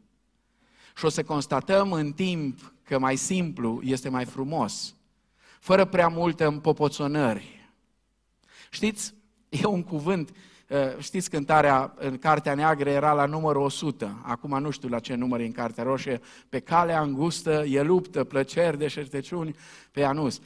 Și 0.96 1.04
o 1.04 1.08
să 1.08 1.22
constatăm 1.22 1.92
în 1.92 2.12
timp 2.12 2.72
că 2.82 2.98
mai 2.98 3.16
simplu 3.16 3.80
este 3.82 4.08
mai 4.08 4.24
frumos, 4.24 4.94
fără 5.60 5.84
prea 5.84 6.08
multe 6.08 6.44
împopoțonări. 6.44 7.70
Știți, 8.70 9.14
e 9.62 9.64
un 9.64 9.82
cuvânt, 9.82 10.30
uh, 10.68 10.78
știți 10.98 11.30
cântarea 11.30 11.94
în 11.96 12.18
Cartea 12.18 12.54
Neagră 12.54 12.90
era 12.90 13.12
la 13.12 13.26
numărul 13.26 13.62
100, 13.62 14.20
acum 14.22 14.58
nu 14.60 14.70
știu 14.70 14.88
la 14.88 14.98
ce 14.98 15.14
număr 15.14 15.40
e 15.40 15.44
în 15.44 15.52
Cartea 15.52 15.84
Roșie, 15.84 16.20
pe 16.48 16.60
calea 16.60 17.00
îngustă 17.00 17.64
e 17.68 17.82
luptă, 17.82 18.24
plăceri, 18.24 18.78
deșertăciuni 18.78 19.56
pe 19.90 20.04
anus. 20.04 20.40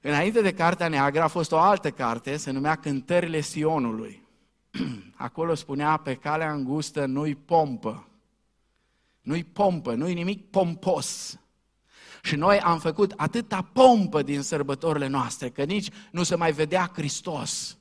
Înainte 0.00 0.40
de 0.40 0.52
Cartea 0.52 0.88
Neagră 0.88 1.22
a 1.22 1.26
fost 1.28 1.52
o 1.52 1.58
altă 1.58 1.90
carte, 1.90 2.36
se 2.36 2.50
numea 2.50 2.74
Cântările 2.74 3.40
Sionului. 3.40 4.22
Acolo 5.14 5.54
spunea, 5.54 5.96
pe 5.96 6.14
calea 6.14 6.52
îngustă 6.52 7.06
nu-i 7.06 7.34
pompă, 7.34 8.08
nu-i 9.24 9.44
pompă, 9.44 9.94
nu-i 9.94 10.14
nimic 10.14 10.50
pompos. 10.50 11.38
Și 12.22 12.36
noi 12.36 12.60
am 12.60 12.78
făcut 12.78 13.12
atâta 13.16 13.70
pompă 13.72 14.22
din 14.22 14.42
sărbătorile 14.42 15.06
noastre, 15.06 15.48
că 15.48 15.62
nici 15.62 15.88
nu 16.10 16.22
se 16.22 16.34
mai 16.34 16.52
vedea 16.52 16.90
Hristos. 16.94 17.78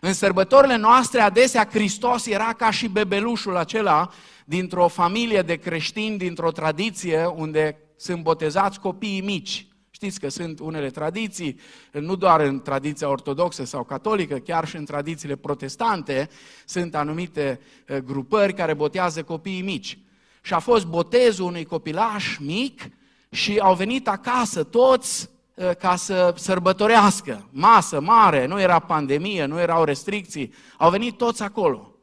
În 0.00 0.12
sărbătorile 0.12 0.76
noastre, 0.76 1.20
adesea 1.20 1.68
Hristos 1.70 2.26
era 2.26 2.52
ca 2.52 2.70
și 2.70 2.88
bebelușul 2.88 3.56
acela 3.56 4.10
dintr-o 4.44 4.88
familie 4.88 5.42
de 5.42 5.56
creștini, 5.56 6.18
dintr-o 6.18 6.50
tradiție 6.50 7.24
unde 7.24 7.78
sunt 7.96 8.22
botezați 8.22 8.80
copiii 8.80 9.20
mici. 9.20 9.66
Știți 9.90 10.20
că 10.20 10.28
sunt 10.28 10.58
unele 10.58 10.90
tradiții, 10.90 11.60
nu 11.92 12.16
doar 12.16 12.40
în 12.40 12.60
tradiția 12.60 13.08
ortodoxă 13.08 13.64
sau 13.64 13.84
catolică, 13.84 14.36
chiar 14.36 14.68
și 14.68 14.76
în 14.76 14.84
tradițiile 14.84 15.36
protestante, 15.36 16.28
sunt 16.64 16.94
anumite 16.94 17.60
eh, 17.86 17.98
grupări 17.98 18.54
care 18.54 18.74
botează 18.74 19.22
copiii 19.22 19.62
mici 19.62 19.98
și 20.46 20.54
a 20.54 20.58
fost 20.58 20.86
botezul 20.86 21.46
unui 21.46 21.64
copilaș 21.64 22.36
mic 22.38 22.82
și 23.30 23.58
au 23.58 23.74
venit 23.74 24.08
acasă 24.08 24.64
toți 24.64 25.30
uh, 25.54 25.70
ca 25.70 25.96
să 25.96 26.34
sărbătorească. 26.36 27.48
Masă 27.50 28.00
mare, 28.00 28.46
nu 28.46 28.60
era 28.60 28.78
pandemie, 28.78 29.44
nu 29.44 29.60
erau 29.60 29.84
restricții, 29.84 30.52
au 30.78 30.90
venit 30.90 31.16
toți 31.16 31.42
acolo. 31.42 31.94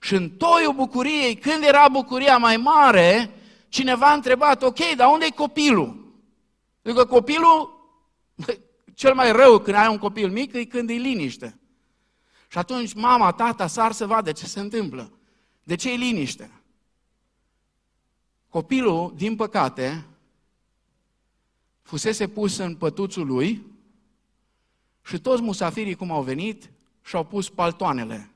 Și 0.00 0.14
în 0.14 0.30
toiul 0.30 0.72
bucuriei, 0.72 1.34
când 1.34 1.64
era 1.64 1.88
bucuria 1.92 2.36
mai 2.36 2.56
mare, 2.56 3.30
cineva 3.68 4.06
a 4.06 4.14
întrebat, 4.14 4.62
ok, 4.62 4.78
dar 4.96 5.08
unde 5.12 5.24
e 5.24 5.30
copilul? 5.30 6.12
Adică 6.84 7.04
copilul, 7.04 7.88
cel 8.94 9.14
mai 9.14 9.32
rău 9.32 9.58
când 9.58 9.76
ai 9.76 9.88
un 9.88 9.98
copil 9.98 10.30
mic 10.30 10.54
e 10.54 10.64
când 10.64 10.90
e 10.90 10.92
liniște. 10.92 11.58
Și 12.48 12.58
atunci 12.58 12.94
mama, 12.94 13.32
tata 13.32 13.66
sar 13.66 13.92
să 13.92 14.06
vadă 14.06 14.32
ce 14.32 14.46
se 14.46 14.60
întâmplă. 14.60 15.12
De 15.62 15.74
ce 15.74 15.92
e 15.92 15.96
liniște? 15.96 16.50
Copilul, 18.50 19.12
din 19.16 19.36
păcate, 19.36 20.06
fusese 21.82 22.28
pus 22.28 22.56
în 22.56 22.76
pătuțul 22.76 23.26
lui 23.26 23.66
și 25.02 25.20
toți 25.20 25.42
musafirii 25.42 25.94
cum 25.94 26.10
au 26.10 26.22
venit 26.22 26.70
și-au 27.02 27.24
pus 27.24 27.48
paltoanele 27.48 28.30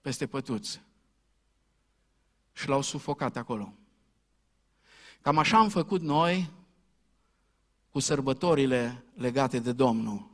peste 0.00 0.26
pătuț. 0.26 0.78
și 2.52 2.68
l-au 2.68 2.80
sufocat 2.80 3.36
acolo. 3.36 3.72
Cam 5.20 5.38
așa 5.38 5.58
am 5.58 5.68
făcut 5.68 6.00
noi 6.00 6.50
cu 7.90 7.98
sărbătorile 7.98 9.04
legate 9.14 9.58
de 9.58 9.72
Domnul 9.72 10.30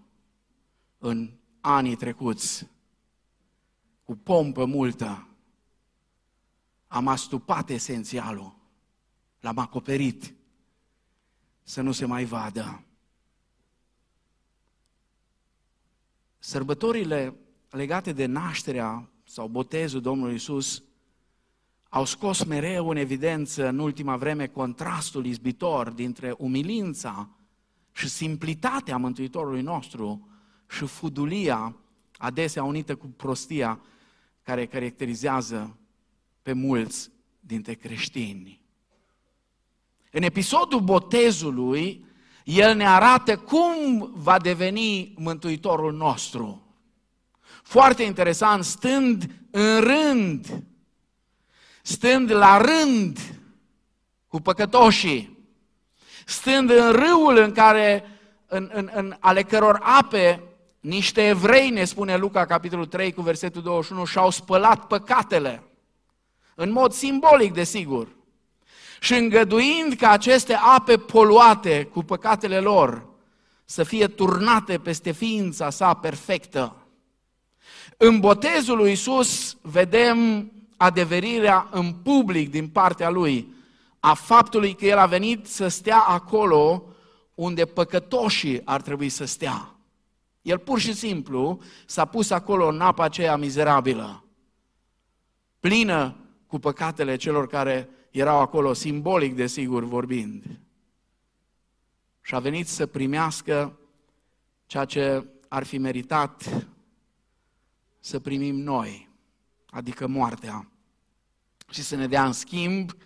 în 0.99 1.31
anii 1.61 1.97
trecuți, 1.97 2.67
cu 4.05 4.17
pompă 4.17 4.65
multă. 4.65 5.29
Am 6.87 7.07
astupat 7.07 7.69
esențialul, 7.69 8.58
l-am 9.49 9.59
acoperit 9.59 10.35
să 11.63 11.81
nu 11.81 11.93
se 11.93 12.05
mai 12.05 12.25
vadă. 12.25 12.83
Sărbătorile 16.39 17.35
legate 17.71 18.13
de 18.13 18.27
nașterea 18.27 19.11
sau 19.25 19.49
botezul 19.49 20.01
Domnului 20.01 20.35
Isus 20.35 20.83
au 21.89 22.05
scos 22.05 22.45
mereu 22.45 22.89
în 22.89 22.97
evidență 22.97 23.69
în 23.69 23.79
ultima 23.79 24.17
vreme 24.17 24.47
contrastul 24.47 25.27
izbitor 25.27 25.91
dintre 25.91 26.35
umilința 26.39 27.29
și 27.93 28.09
simplitatea 28.09 28.97
Mântuitorului 28.97 29.63
nostru 29.63 30.29
și 30.71 30.87
fudulia 30.87 31.77
adesea 32.17 32.63
unită 32.63 32.97
cu 32.97 33.07
prostia 33.07 33.81
care 34.43 34.67
caracterizează 34.67 35.79
pe 36.43 36.53
mulți 36.53 37.11
dintre 37.41 37.75
creștini. 37.75 38.68
În 40.11 40.23
episodul 40.23 40.81
botezului, 40.81 42.07
el 42.45 42.77
ne 42.77 42.89
arată 42.89 43.37
cum 43.37 44.11
va 44.15 44.39
deveni 44.39 45.15
Mântuitorul 45.17 45.93
nostru. 45.93 46.63
Foarte 47.63 48.03
interesant, 48.03 48.65
stând 48.65 49.31
în 49.51 49.81
rând, 49.81 50.65
stând 51.83 52.31
la 52.31 52.57
rând 52.57 53.19
cu 54.29 54.41
păcătoșii, 54.41 55.39
stând 56.27 56.71
în 56.71 56.93
râul 56.93 57.37
în 57.37 57.53
care, 57.53 58.05
în, 58.47 58.71
în, 58.73 58.91
în 58.95 59.17
ale 59.21 59.43
căror 59.43 59.81
ape, 59.83 60.43
niște 60.81 61.27
evrei, 61.27 61.71
ne 61.71 61.85
spune 61.85 62.17
Luca, 62.17 62.47
capitolul 62.47 62.87
3, 62.87 63.13
cu 63.13 63.23
versetul 63.23 63.63
21, 63.63 64.05
și-au 64.05 64.31
spălat 64.31 64.87
păcatele. 64.87 65.63
În 66.55 66.73
mod 66.73 66.93
simbolic, 66.93 67.53
desigur. 67.53 68.18
Și 69.01 69.15
îngăduind 69.15 69.95
ca 69.95 70.11
aceste 70.11 70.55
ape 70.55 70.97
poluate 70.97 71.85
cu 71.85 72.03
păcatele 72.03 72.59
lor 72.59 73.07
să 73.65 73.83
fie 73.83 74.07
turnate 74.07 74.79
peste 74.79 75.11
ființa 75.11 75.71
sa 75.71 75.95
perfectă. 75.95 76.77
În 77.97 78.21
botezul 78.21 78.77
lui 78.77 78.93
Isus 78.93 79.57
vedem 79.63 80.51
adeverirea 80.77 81.69
în 81.71 81.93
public 81.93 82.51
din 82.51 82.69
partea 82.69 83.11
lui 83.11 83.55
a 84.01 84.15
faptului 84.15 84.75
că 84.75 84.87
el 84.87 84.99
a 84.99 85.07
venit 85.07 85.47
să 85.47 85.69
stea 85.69 85.99
acolo 85.99 86.83
unde 87.35 87.65
păcătoșii 87.65 88.61
ar 88.65 88.81
trebui 88.81 89.09
să 89.09 89.25
stea. 89.25 89.75
El 90.43 90.59
pur 90.59 90.79
și 90.79 90.93
simplu 90.93 91.61
s-a 91.87 92.05
pus 92.05 92.31
acolo 92.31 92.67
în 92.67 92.81
apa 92.81 93.05
aceea 93.05 93.37
mizerabilă, 93.37 94.25
plină 95.61 96.17
cu 96.47 96.59
păcatele 96.59 97.17
celor 97.17 97.47
care 97.47 97.89
erau 98.19 98.41
acolo, 98.41 98.73
simbolic 98.73 99.35
desigur 99.35 99.85
vorbind. 99.85 100.61
Și 102.21 102.35
a 102.35 102.39
venit 102.39 102.69
să 102.69 102.87
primească 102.87 103.79
ceea 104.67 104.85
ce 104.85 105.25
ar 105.49 105.65
fi 105.65 105.79
meritat 105.79 106.67
să 108.01 108.21
primim 108.21 108.57
noi, 108.57 109.09
adică 109.71 110.07
moartea, 110.07 110.71
și 111.71 111.83
să 111.83 111.97
ne 111.97 112.07
dea 112.07 112.27
în 112.27 112.33
schimb 112.33 112.97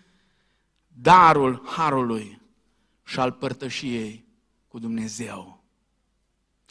darul 0.88 1.62
harului 1.66 2.40
și 3.04 3.20
al 3.20 3.32
părtășiei 3.32 4.24
cu 4.68 4.78
Dumnezeu. 4.78 5.62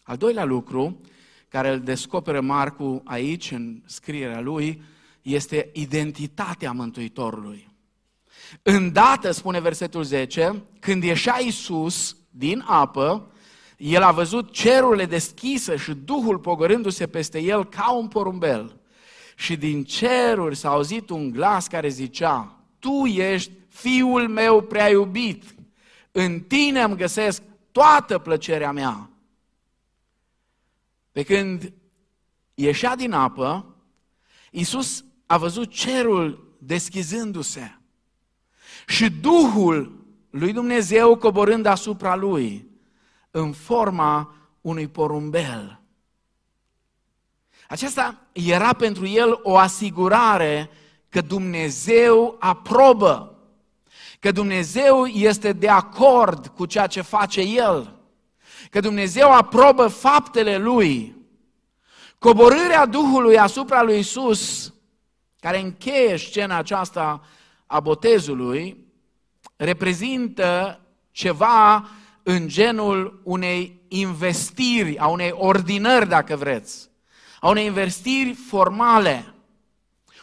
Al 0.03 0.17
doilea 0.17 0.43
lucru 0.43 1.01
care 1.47 1.69
îl 1.69 1.79
descoperă 1.79 2.41
Marcu 2.41 3.01
aici, 3.05 3.51
în 3.51 3.81
scrierea 3.85 4.39
lui, 4.39 4.81
este 5.21 5.69
identitatea 5.73 6.71
Mântuitorului. 6.71 7.70
Îndată, 8.61 9.31
spune 9.31 9.59
versetul 9.59 10.03
10, 10.03 10.63
când 10.79 11.03
ieșea 11.03 11.41
Iisus 11.41 12.17
din 12.29 12.63
apă, 12.67 13.31
el 13.77 14.01
a 14.01 14.11
văzut 14.11 14.51
cerurile 14.51 15.05
deschise 15.05 15.75
și 15.75 15.93
Duhul 15.93 16.39
pogorându-se 16.39 17.07
peste 17.07 17.39
el 17.39 17.65
ca 17.65 17.91
un 17.91 18.07
porumbel. 18.07 18.79
Și 19.35 19.57
din 19.57 19.83
ceruri 19.83 20.55
s-a 20.55 20.69
auzit 20.69 21.09
un 21.09 21.31
glas 21.31 21.67
care 21.67 21.87
zicea, 21.87 22.59
Tu 22.79 23.05
ești 23.05 23.51
Fiul 23.67 24.27
meu 24.27 24.61
prea 24.61 24.89
iubit, 24.89 25.55
în 26.11 26.39
tine 26.39 26.81
îmi 26.81 26.95
găsesc 26.95 27.41
toată 27.71 28.17
plăcerea 28.17 28.71
mea. 28.71 29.09
Pe 31.11 31.23
când 31.23 31.73
ieșea 32.53 32.95
din 32.95 33.11
apă, 33.11 33.75
Iisus 34.51 35.03
a 35.25 35.37
văzut 35.37 35.69
cerul 35.71 36.55
deschizându-se 36.59 37.80
și 38.91 39.09
Duhul 39.09 40.05
lui 40.29 40.53
Dumnezeu 40.53 41.15
coborând 41.15 41.65
asupra 41.65 42.15
lui 42.15 42.69
în 43.31 43.51
forma 43.51 44.35
unui 44.61 44.87
porumbel. 44.87 45.81
Aceasta 47.67 48.17
era 48.31 48.73
pentru 48.73 49.07
el 49.07 49.39
o 49.43 49.57
asigurare 49.57 50.69
că 51.09 51.21
Dumnezeu 51.21 52.35
aprobă, 52.39 53.39
că 54.19 54.31
Dumnezeu 54.31 55.05
este 55.05 55.53
de 55.53 55.69
acord 55.69 56.47
cu 56.47 56.65
ceea 56.65 56.87
ce 56.87 57.01
face 57.01 57.41
El, 57.41 57.95
că 58.69 58.79
Dumnezeu 58.79 59.31
aprobă 59.31 59.87
faptele 59.87 60.57
Lui. 60.57 61.15
Coborârea 62.17 62.85
Duhului 62.85 63.37
asupra 63.37 63.81
lui 63.81 63.99
Isus, 63.99 64.73
care 65.39 65.59
încheie 65.59 66.17
scena 66.17 66.57
aceasta 66.57 67.21
a 67.71 67.79
botezului, 67.79 68.77
reprezintă 69.55 70.79
ceva 71.11 71.89
în 72.23 72.47
genul 72.47 73.21
unei 73.23 73.81
investiri, 73.87 74.97
a 74.97 75.07
unei 75.07 75.31
ordinări, 75.35 76.09
dacă 76.09 76.35
vreți, 76.35 76.89
a 77.39 77.49
unei 77.49 77.65
investiri 77.65 78.33
formale. 78.33 79.33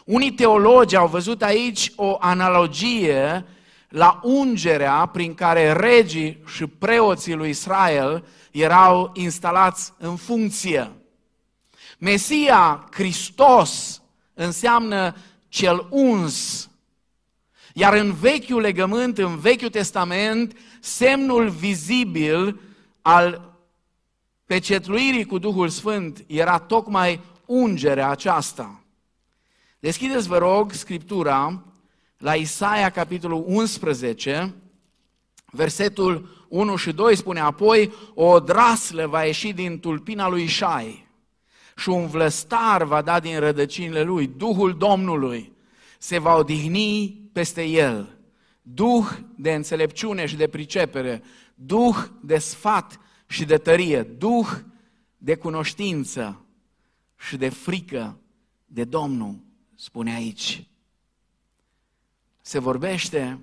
Unii 0.04 0.32
teologi 0.32 0.96
au 0.96 1.06
văzut 1.06 1.42
aici 1.42 1.92
o 1.96 2.16
analogie 2.20 3.46
la 3.88 4.20
ungerea 4.22 5.06
prin 5.06 5.34
care 5.34 5.72
regii 5.72 6.42
și 6.46 6.66
preoții 6.66 7.34
lui 7.34 7.48
Israel 7.48 8.26
erau 8.50 9.10
instalați 9.14 9.92
în 9.98 10.16
funcție. 10.16 10.90
Mesia, 11.98 12.88
Hristos, 12.90 14.02
înseamnă 14.34 15.14
cel 15.48 15.86
uns. 15.90 16.67
Iar 17.78 17.94
în 17.94 18.12
Vechiul 18.12 18.60
Legământ, 18.60 19.18
în 19.18 19.38
Vechiul 19.38 19.68
Testament, 19.68 20.58
semnul 20.80 21.48
vizibil 21.48 22.60
al 23.02 23.56
pecetluirii 24.46 25.24
cu 25.24 25.38
Duhul 25.38 25.68
Sfânt 25.68 26.24
era 26.26 26.58
tocmai 26.58 27.20
ungerea 27.46 28.08
aceasta. 28.08 28.82
Deschideți, 29.78 30.28
vă 30.28 30.38
rog, 30.38 30.72
Scriptura 30.72 31.62
la 32.16 32.34
Isaia, 32.34 32.90
capitolul 32.90 33.44
11, 33.46 34.54
versetul 35.46 36.46
1 36.48 36.76
și 36.76 36.92
2 36.92 37.16
spune, 37.16 37.40
apoi 37.40 37.92
o 38.14 38.40
draslă 38.40 39.06
va 39.06 39.24
ieși 39.24 39.52
din 39.52 39.78
tulpina 39.78 40.28
lui 40.28 40.46
Șai 40.46 41.06
și 41.76 41.88
un 41.88 42.06
vlăstar 42.06 42.84
va 42.84 43.02
da 43.02 43.20
din 43.20 43.38
rădăcinile 43.38 44.02
lui, 44.02 44.26
Duhul 44.36 44.76
Domnului 44.76 45.56
se 45.98 46.18
va 46.18 46.34
odihni 46.34 47.20
peste 47.32 47.62
el, 47.62 48.18
Duh 48.62 49.08
de 49.36 49.54
înțelepciune 49.54 50.26
și 50.26 50.36
de 50.36 50.48
pricepere, 50.48 51.22
Duh 51.54 51.96
de 52.22 52.38
sfat 52.38 53.00
și 53.26 53.44
de 53.44 53.58
tărie, 53.58 54.02
Duh 54.02 54.48
de 55.16 55.34
cunoștință 55.34 56.44
și 57.16 57.36
de 57.36 57.48
frică 57.48 58.18
de 58.66 58.84
Domnul, 58.84 59.38
spune 59.74 60.14
aici. 60.14 60.66
Se 62.40 62.58
vorbește 62.58 63.40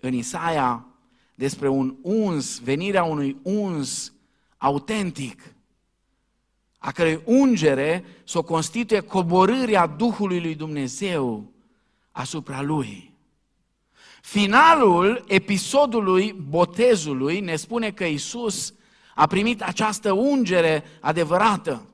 în 0.00 0.12
Isaia 0.12 0.86
despre 1.34 1.68
un 1.68 1.96
uns, 2.02 2.58
venirea 2.58 3.04
unui 3.04 3.36
uns 3.42 4.12
autentic, 4.56 5.54
a 6.78 6.92
cărei 6.92 7.22
ungere 7.24 8.04
să 8.24 8.38
o 8.38 8.42
constituie 8.42 9.00
coborârea 9.00 9.86
Duhului 9.86 10.40
lui 10.40 10.54
Dumnezeu 10.54 11.54
asupra 12.16 12.62
lui. 12.62 13.14
Finalul 14.22 15.24
episodului 15.26 16.32
botezului 16.48 17.40
ne 17.40 17.56
spune 17.56 17.90
că 17.90 18.04
Isus 18.04 18.74
a 19.14 19.26
primit 19.26 19.62
această 19.62 20.12
ungere 20.12 20.84
adevărată, 21.00 21.86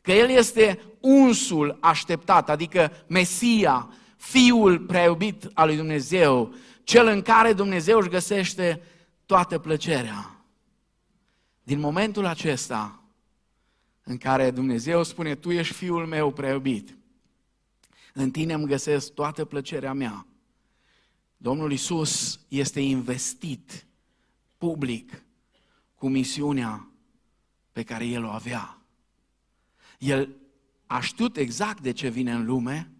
că 0.00 0.12
El 0.12 0.28
este 0.30 0.80
unsul 1.00 1.76
așteptat, 1.80 2.50
adică 2.50 2.92
Mesia, 3.06 3.88
Fiul 4.16 4.78
prea 4.78 5.04
iubit 5.04 5.50
al 5.54 5.66
lui 5.66 5.76
Dumnezeu, 5.76 6.54
cel 6.84 7.06
în 7.06 7.22
care 7.22 7.52
Dumnezeu 7.52 7.98
își 7.98 8.08
găsește 8.08 8.82
toată 9.26 9.58
plăcerea. 9.58 10.44
Din 11.62 11.80
momentul 11.80 12.26
acesta 12.26 13.02
în 14.02 14.16
care 14.16 14.50
Dumnezeu 14.50 15.02
spune, 15.02 15.34
Tu 15.34 15.50
ești 15.50 15.74
Fiul 15.74 16.06
meu 16.06 16.30
prea 16.30 16.52
iubit, 16.52 16.98
în 18.14 18.30
tine 18.30 18.52
îmi 18.52 18.66
găsesc 18.66 19.12
toată 19.12 19.44
plăcerea 19.44 19.92
mea. 19.92 20.26
Domnul 21.36 21.72
Isus 21.72 22.40
este 22.48 22.80
investit 22.80 23.86
public 24.58 25.22
cu 25.94 26.08
misiunea 26.08 26.90
pe 27.72 27.82
care 27.82 28.06
el 28.06 28.24
o 28.24 28.28
avea. 28.28 28.82
El 29.98 30.36
a 30.86 31.00
știut 31.00 31.36
exact 31.36 31.80
de 31.80 31.92
ce 31.92 32.08
vine 32.08 32.32
în 32.32 32.44
lume, 32.44 32.92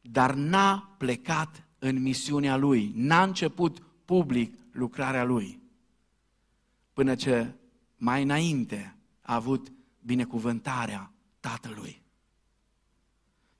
dar 0.00 0.34
n-a 0.34 0.94
plecat 0.98 1.66
în 1.78 2.02
misiunea 2.02 2.56
lui, 2.56 2.92
n-a 2.94 3.22
început 3.22 3.82
public 4.04 4.54
lucrarea 4.70 5.24
lui, 5.24 5.60
până 6.92 7.14
ce 7.14 7.54
mai 7.96 8.22
înainte 8.22 8.96
a 9.20 9.34
avut 9.34 9.72
binecuvântarea 10.00 11.12
Tatălui. 11.40 12.01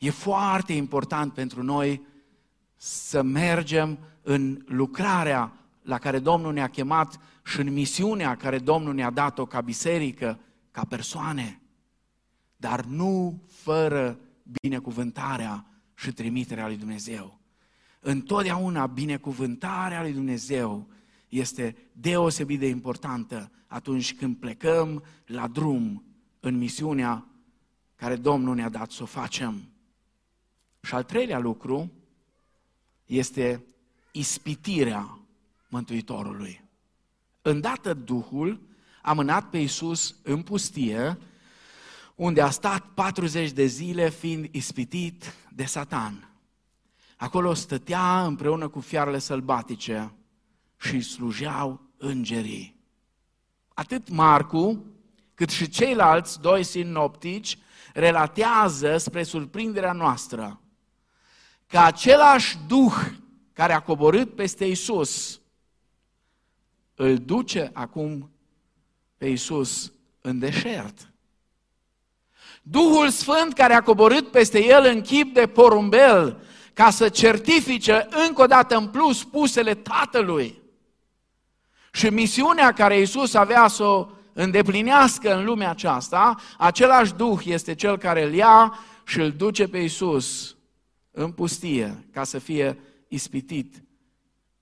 E 0.02 0.10
foarte 0.10 0.72
important 0.72 1.32
pentru 1.32 1.62
noi 1.62 2.02
să 2.76 3.22
mergem 3.22 3.98
în 4.22 4.62
lucrarea 4.66 5.52
la 5.82 5.98
care 5.98 6.18
Domnul 6.18 6.52
ne-a 6.52 6.68
chemat 6.68 7.20
și 7.44 7.60
în 7.60 7.72
misiunea 7.72 8.36
care 8.36 8.58
Domnul 8.58 8.94
ne-a 8.94 9.10
dat-o 9.10 9.46
ca 9.46 9.60
biserică, 9.60 10.38
ca 10.70 10.84
persoane, 10.84 11.60
dar 12.56 12.84
nu 12.84 13.42
fără 13.48 14.18
binecuvântarea 14.60 15.66
și 15.94 16.12
trimiterea 16.12 16.66
lui 16.66 16.76
Dumnezeu. 16.76 17.38
Întotdeauna 18.00 18.86
binecuvântarea 18.86 20.02
lui 20.02 20.12
Dumnezeu 20.12 20.88
este 21.28 21.76
deosebit 21.92 22.58
de 22.58 22.66
importantă 22.66 23.50
atunci 23.66 24.14
când 24.14 24.36
plecăm 24.36 25.04
la 25.26 25.48
drum 25.48 26.04
în 26.40 26.58
misiunea 26.58 27.26
care 27.96 28.16
Domnul 28.16 28.54
ne-a 28.54 28.68
dat 28.68 28.90
să 28.90 29.02
o 29.02 29.06
facem. 29.06 29.71
Și 30.83 30.95
al 30.95 31.03
treilea 31.03 31.38
lucru 31.38 31.92
este 33.07 33.64
ispitirea 34.12 35.18
Mântuitorului. 35.68 36.64
Îndată 37.42 37.95
Duhul 37.95 38.61
a 39.03 39.12
mânat 39.12 39.51
pe 39.51 39.59
Iisus 39.59 40.14
în 40.23 40.42
pustie, 40.42 41.18
unde 42.14 42.40
a 42.40 42.51
stat 42.51 42.85
40 42.95 43.51
de 43.51 43.66
zile 43.66 44.11
fiind 44.11 44.49
ispitit 44.51 45.35
de 45.55 45.64
Satan. 45.64 46.29
Acolo 47.16 47.55
stătea 47.55 48.25
împreună 48.25 48.68
cu 48.68 48.81
fiarele 48.81 49.18
sălbatice 49.18 50.12
și 50.81 51.01
slujeau 51.01 51.81
îngerii. 51.97 52.77
Atât 53.75 54.09
Marcu, 54.09 54.85
cât 55.35 55.51
și 55.51 55.68
ceilalți 55.68 56.40
doi 56.40 56.62
sinoptici 56.62 57.59
relatează 57.95 58.97
spre 58.97 59.23
surprinderea 59.23 59.92
noastră 59.92 60.62
că 61.72 61.78
același 61.78 62.58
Duh 62.68 62.94
care 63.52 63.72
a 63.72 63.80
coborât 63.80 64.35
peste 64.35 64.64
Isus 64.64 65.40
îl 66.94 67.16
duce 67.16 67.70
acum 67.72 68.30
pe 69.18 69.26
Isus 69.26 69.92
în 70.20 70.38
deșert. 70.38 71.12
Duhul 72.62 73.08
Sfânt 73.08 73.52
care 73.52 73.74
a 73.74 73.82
coborât 73.82 74.30
peste 74.30 74.64
el 74.64 74.85
în 74.85 75.00
chip 75.00 75.35
de 75.35 75.46
porumbel 75.46 76.42
ca 76.72 76.90
să 76.90 77.08
certifice 77.08 78.08
încă 78.28 78.42
o 78.42 78.46
dată 78.46 78.76
în 78.76 78.88
plus 78.88 79.24
pusele 79.24 79.74
Tatălui. 79.74 80.61
Și 81.92 82.06
misiunea 82.06 82.72
care 82.72 83.00
Isus 83.00 83.35
avea 83.35 83.68
să 83.68 83.82
o 83.82 84.08
îndeplinească 84.32 85.37
în 85.37 85.44
lumea 85.44 85.70
aceasta, 85.70 86.37
același 86.58 87.12
Duh 87.12 87.40
este 87.44 87.74
cel 87.74 87.98
care 87.98 88.24
îl 88.24 88.32
ia 88.32 88.78
și 89.04 89.20
îl 89.20 89.30
duce 89.30 89.68
pe 89.68 89.78
Isus 89.78 90.56
în 91.12 91.33
pustie 91.33 92.07
ca 92.11 92.25
să 92.25 92.38
fie 92.38 92.79
ispitit 93.09 93.83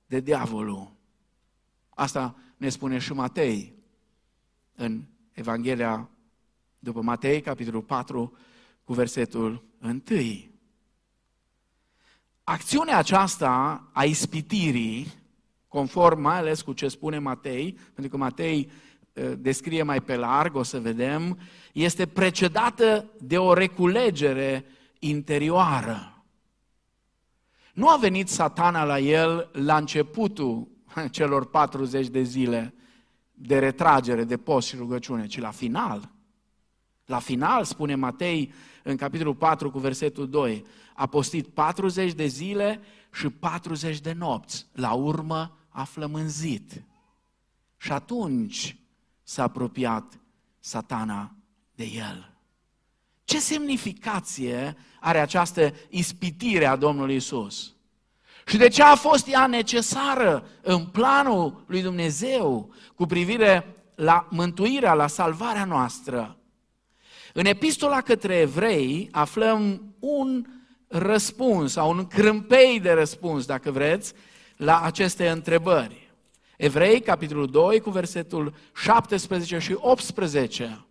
de 0.07 0.21
diavolul. 0.21 0.93
Asta 1.89 2.37
ne 2.57 2.69
spune 2.69 2.99
și 2.99 3.13
Matei 3.13 3.75
în 4.75 5.05
Evanghelia 5.33 6.11
după 6.79 7.01
Matei, 7.01 7.41
capitolul 7.41 7.83
4, 7.83 8.37
cu 8.85 8.93
versetul 8.93 9.65
1. 9.83 10.03
Acțiunea 12.45 12.99
aceasta 12.99 13.85
a 13.93 14.05
ispitirii, 14.05 15.13
conform 15.69 16.21
mai 16.21 16.37
ales 16.37 16.63
cu 16.63 16.73
ce 16.73 16.89
spune 16.89 17.19
Matei, 17.19 17.79
pentru 17.95 18.09
că 18.09 18.17
Matei 18.17 18.71
eh, 19.13 19.33
descrie 19.39 19.83
mai 19.83 20.01
pe 20.01 20.17
larg, 20.17 20.55
o 20.55 20.63
să 20.63 20.81
vedem, 20.81 21.39
este 21.73 22.07
precedată 22.07 23.11
de 23.21 23.39
o 23.39 23.53
reculegere 23.53 24.65
interioară. 24.99 26.20
Nu 27.81 27.88
a 27.88 27.97
venit 27.97 28.29
satana 28.29 28.85
la 28.85 28.99
el 28.99 29.51
la 29.53 29.77
începutul 29.77 30.69
celor 31.11 31.51
40 31.51 32.09
de 32.09 32.23
zile 32.23 32.75
de 33.33 33.59
retragere, 33.59 34.25
de 34.25 34.37
post 34.37 34.69
și 34.69 34.77
rugăciune, 34.77 35.27
ci 35.27 35.38
la 35.38 35.51
final. 35.51 36.11
La 37.05 37.19
final, 37.19 37.64
spune 37.64 37.95
Matei 37.95 38.53
în 38.83 38.97
capitolul 38.97 39.35
4 39.35 39.71
cu 39.71 39.79
versetul 39.79 40.29
2, 40.29 40.64
a 40.95 41.07
postit 41.07 41.47
40 41.47 42.12
de 42.12 42.27
zile 42.27 42.81
și 43.12 43.29
40 43.29 44.01
de 44.01 44.12
nopți. 44.12 44.66
La 44.73 44.93
urmă 44.93 45.59
a 45.69 45.85
flămânzit. 45.85 46.85
Și 47.77 47.93
atunci 47.93 48.77
s-a 49.23 49.43
apropiat 49.43 50.21
satana 50.59 51.37
de 51.75 51.85
el. 51.85 52.30
Ce 53.31 53.40
semnificație 53.40 54.77
are 55.01 55.19
această 55.19 55.75
ispitire 55.88 56.66
a 56.66 56.77
Domnului 56.77 57.14
Isus? 57.14 57.75
Și 58.47 58.57
de 58.57 58.69
ce 58.69 58.83
a 58.83 58.95
fost 58.95 59.29
ea 59.29 59.47
necesară 59.47 60.47
în 60.62 60.85
planul 60.87 61.64
lui 61.66 61.83
Dumnezeu 61.83 62.75
cu 62.95 63.07
privire 63.07 63.77
la 63.95 64.27
mântuirea, 64.31 64.95
la 64.95 65.07
salvarea 65.07 65.64
noastră? 65.64 66.37
În 67.33 67.45
epistola 67.45 68.01
către 68.01 68.35
evrei 68.35 69.09
aflăm 69.11 69.83
un 69.99 70.47
răspuns 70.88 71.73
sau 71.73 71.90
un 71.90 72.07
crâmpei 72.07 72.81
de 72.81 72.93
răspuns, 72.93 73.47
dacă 73.47 73.71
vreți, 73.71 74.12
la 74.57 74.81
aceste 74.81 75.29
întrebări. 75.29 76.12
Evrei, 76.57 77.01
capitolul 77.01 77.47
2, 77.47 77.81
cu 77.81 77.90
versetul 77.90 78.55
17 78.75 79.59
și 79.59 79.75
18. 79.77 80.85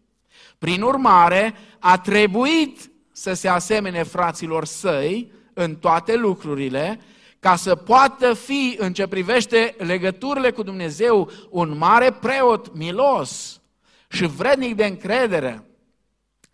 Prin 0.60 0.82
urmare, 0.82 1.54
a 1.80 1.98
trebuit 1.98 2.92
să 3.12 3.34
se 3.34 3.48
asemene 3.48 4.04
fraților 4.04 4.66
săi 4.66 5.32
în 5.54 5.76
toate 5.76 6.16
lucrurile, 6.16 7.00
ca 7.40 7.56
să 7.56 7.76
poată 7.76 8.34
fi, 8.34 8.76
în 8.78 8.94
ce 8.94 9.08
privește 9.08 9.76
legăturile 9.78 10.52
cu 10.52 10.64
Dumnezeu, 10.64 11.32
un 11.50 11.78
mare 11.78 12.12
preot 12.12 12.76
milos 12.76 13.62
și 14.10 14.26
vrednic 14.26 14.76
de 14.76 14.86
încredere, 14.86 15.64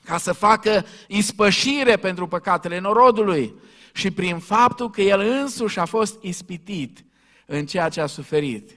ca 0.04 0.18
să 0.18 0.34
facă 0.34 0.86
ispășire 1.08 1.98
pentru 1.98 2.28
păcatele 2.28 2.80
norodului 2.80 3.54
și 3.94 4.12
prin 4.12 4.40
faptul 4.40 4.90
că 4.90 5.02
el 5.02 5.20
însuși 5.20 5.80
a 5.80 5.86
fost 5.86 6.24
ispitit 6.24 7.06
în 7.46 7.66
ceea 7.66 7.90
ce 7.90 8.02
a 8.02 8.06
suferit, 8.06 8.72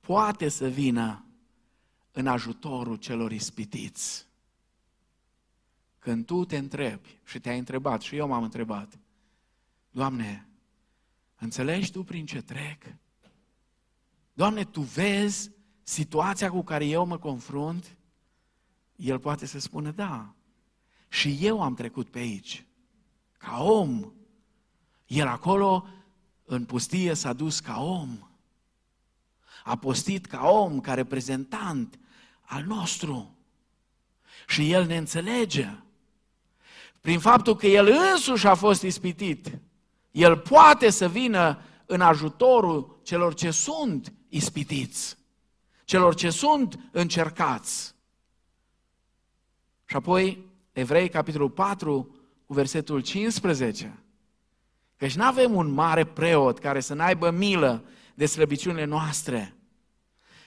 poate 0.00 0.48
să 0.48 0.66
vină 0.66 1.24
în 2.12 2.26
ajutorul 2.26 2.96
celor 2.96 3.32
ispitiți. 3.32 4.25
Când 6.06 6.26
tu 6.26 6.44
te 6.44 6.56
întrebi 6.56 7.18
și 7.24 7.40
te-ai 7.40 7.58
întrebat, 7.58 8.00
și 8.00 8.16
eu 8.16 8.28
m-am 8.28 8.42
întrebat, 8.42 8.98
Doamne, 9.90 10.48
înțelegi 11.38 11.90
tu 11.90 12.04
prin 12.04 12.26
ce 12.26 12.42
trec? 12.42 12.82
Doamne, 14.32 14.64
Tu 14.64 14.80
vezi 14.80 15.50
situația 15.82 16.50
cu 16.50 16.62
care 16.62 16.86
eu 16.86 17.06
mă 17.06 17.18
confrunt? 17.18 17.96
El 18.96 19.18
poate 19.18 19.46
să 19.46 19.58
spună, 19.58 19.90
da, 19.90 20.34
și 21.08 21.38
eu 21.40 21.62
am 21.62 21.74
trecut 21.74 22.08
pe 22.08 22.18
aici, 22.18 22.66
ca 23.32 23.62
om. 23.62 24.12
El 25.06 25.26
acolo, 25.26 25.86
în 26.44 26.64
pustie, 26.64 27.14
s-a 27.14 27.32
dus 27.32 27.60
ca 27.60 27.82
om. 27.82 28.28
A 29.64 29.76
postit 29.76 30.26
ca 30.26 30.48
om, 30.48 30.80
ca 30.80 30.94
reprezentant 30.94 31.98
al 32.40 32.64
nostru. 32.64 33.36
Și 34.46 34.72
el 34.72 34.86
ne 34.86 34.96
înțelege. 34.96 35.80
Prin 37.06 37.18
faptul 37.18 37.56
că 37.56 37.66
el 37.66 37.96
însuși 38.12 38.46
a 38.46 38.54
fost 38.54 38.82
ispitit, 38.82 39.58
el 40.10 40.36
poate 40.36 40.90
să 40.90 41.08
vină 41.08 41.60
în 41.86 42.00
ajutorul 42.00 43.00
celor 43.02 43.34
ce 43.34 43.50
sunt 43.50 44.12
ispitiți, 44.28 45.16
celor 45.84 46.14
ce 46.14 46.30
sunt 46.30 46.78
încercați. 46.92 47.94
Și 49.84 49.96
apoi, 49.96 50.44
Evrei, 50.72 51.08
capitolul 51.08 51.50
4, 51.50 52.16
cu 52.46 52.54
versetul 52.54 53.00
15, 53.00 54.02
Căci 54.96 55.16
nu 55.16 55.24
avem 55.24 55.54
un 55.54 55.70
mare 55.70 56.04
preot 56.04 56.58
care 56.58 56.80
să 56.80 56.94
n-aibă 56.94 57.30
milă 57.30 57.84
de 58.14 58.26
slăbiciunile 58.26 58.84
noastre, 58.84 59.56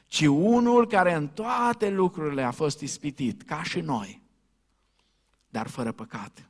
ci 0.07 0.25
unul 0.25 0.87
care 0.87 1.13
în 1.13 1.27
toate 1.27 1.89
lucrurile 1.89 2.43
a 2.43 2.51
fost 2.51 2.79
ispitit, 2.81 3.41
ca 3.41 3.63
și 3.63 3.79
noi, 3.79 4.18
dar 5.49 5.67
fără 5.67 5.91
păcat. 5.91 6.49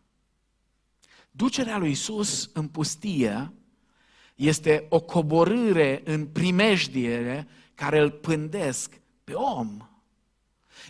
Ducerea 1.32 1.78
lui 1.78 1.92
Isus 1.92 2.50
în 2.54 2.68
pustie 2.68 3.54
este 4.36 4.86
o 4.90 5.00
coborâre 5.00 6.02
în 6.06 6.26
primejdie 6.26 7.48
care 7.76 8.00
îl 8.00 8.12
pândesc 8.12 9.02
pe 9.24 9.34
om. 9.34 9.78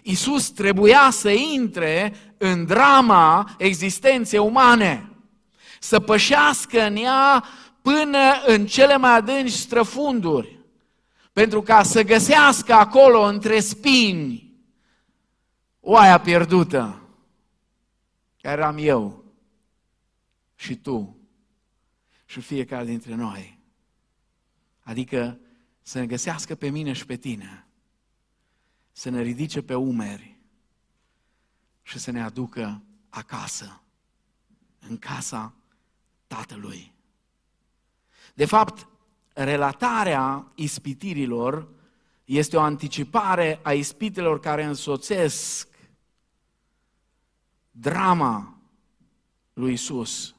Isus 0.03 0.49
trebuia 0.49 1.09
să 1.11 1.29
intre 1.29 2.13
în 2.37 2.65
drama 2.65 3.55
existenței 3.57 4.39
umane, 4.39 5.09
să 5.79 5.99
pășească 5.99 6.81
în 6.81 6.95
ea 6.95 7.43
până 7.81 8.41
în 8.45 8.65
cele 8.65 8.97
mai 8.97 9.15
adânci 9.15 9.51
străfunduri, 9.51 10.59
pentru 11.33 11.61
ca 11.61 11.83
să 11.83 12.03
găsească 12.03 12.73
acolo, 12.73 13.21
între 13.21 13.59
spini, 13.59 14.53
oaia 15.79 16.19
pierdută, 16.19 17.08
care 18.41 18.61
eram 18.61 18.77
eu 18.77 19.23
și 20.55 20.75
tu 20.75 21.17
și 22.25 22.41
fiecare 22.41 22.85
dintre 22.85 23.15
noi. 23.15 23.59
Adică 24.79 25.39
să 25.81 25.99
ne 25.99 26.05
găsească 26.05 26.55
pe 26.55 26.69
mine 26.69 26.93
și 26.93 27.05
pe 27.05 27.15
tine, 27.15 27.67
să 28.91 29.09
ne 29.09 29.21
ridice 29.21 29.61
pe 29.61 29.75
umeri 29.75 30.37
și 31.81 31.99
să 31.99 32.11
ne 32.11 32.21
aducă 32.21 32.83
acasă, 33.09 33.81
în 34.79 34.97
casa 34.97 35.53
Tatălui. 36.27 36.93
De 38.33 38.45
fapt, 38.45 38.87
relatarea 39.33 40.51
ispitirilor 40.55 41.69
este 42.25 42.57
o 42.57 42.61
anticipare 42.61 43.59
a 43.63 43.73
ispitelor 43.73 44.39
care 44.39 44.63
însoțesc 44.63 45.68
drama 47.79 48.57
lui 49.53 49.73
Isus 49.73 50.35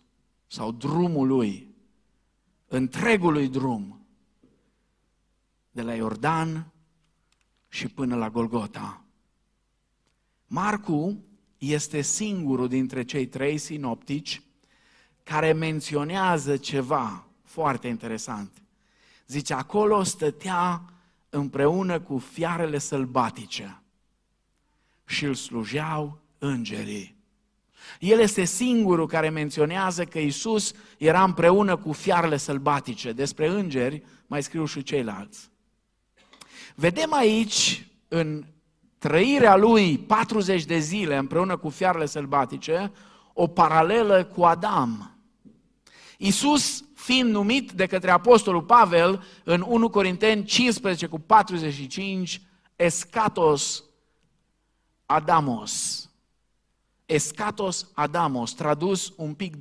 sau 0.46 0.72
drumul 0.72 1.26
lui, 1.26 1.74
întregului 2.66 3.48
drum, 3.48 4.07
de 5.70 5.83
la 5.83 5.94
Iordan 5.94 6.72
și 7.68 7.88
până 7.88 8.16
la 8.16 8.31
Golgota. 8.31 9.05
Marcu 10.46 11.24
este 11.59 12.00
singurul 12.00 12.68
dintre 12.68 13.05
cei 13.05 13.26
trei 13.26 13.59
sinoptici 13.59 14.42
care 15.22 15.53
menționează 15.53 16.57
ceva 16.57 17.29
foarte 17.42 17.88
interesant. 17.88 18.62
Zice, 19.26 19.55
acolo 19.55 20.03
stătea 20.03 20.92
împreună 21.31 22.00
cu 22.00 22.18
fiarele 22.18 22.79
sălbatice 22.79 23.83
și 25.07 25.24
îl 25.24 25.35
slujeau 25.35 26.20
îngerii. 26.38 27.19
El 27.99 28.21
este 28.21 28.45
singurul 28.45 29.07
care 29.07 29.29
menționează 29.29 30.05
că 30.05 30.19
Isus 30.19 30.73
era 30.99 31.23
împreună 31.23 31.77
cu 31.77 31.93
fiarele 31.93 32.37
sălbatice. 32.37 33.12
Despre 33.12 33.49
îngeri 33.49 34.03
mai 34.27 34.43
scriu 34.43 34.64
și 34.64 34.83
ceilalți. 34.83 35.51
Vedem 36.75 37.14
aici, 37.14 37.87
în 38.09 38.45
trăirea 38.99 39.57
lui 39.57 39.99
40 39.99 40.64
de 40.64 40.79
zile 40.79 41.16
împreună 41.16 41.57
cu 41.57 41.69
fiarele 41.69 42.07
sălbatice, 42.07 42.93
o 43.33 43.47
paralelă 43.47 44.25
cu 44.25 44.45
Adam. 44.45 45.19
Isus 46.19 46.85
fiind 46.95 47.31
numit 47.31 47.73
de 47.73 47.87
către 47.87 48.11
Apostolul 48.11 48.62
Pavel 48.62 49.25
în 49.45 49.64
1 49.69 49.90
Corinteni 49.90 50.45
15 50.45 51.07
cu 51.07 51.19
45, 51.19 52.40
Escatos 52.77 53.85
Adamos. 55.07 56.05
Escatos 57.11 57.90
Adamos, 57.94 58.53
tradus 58.55 59.12
un 59.16 59.35
pic 59.35 59.55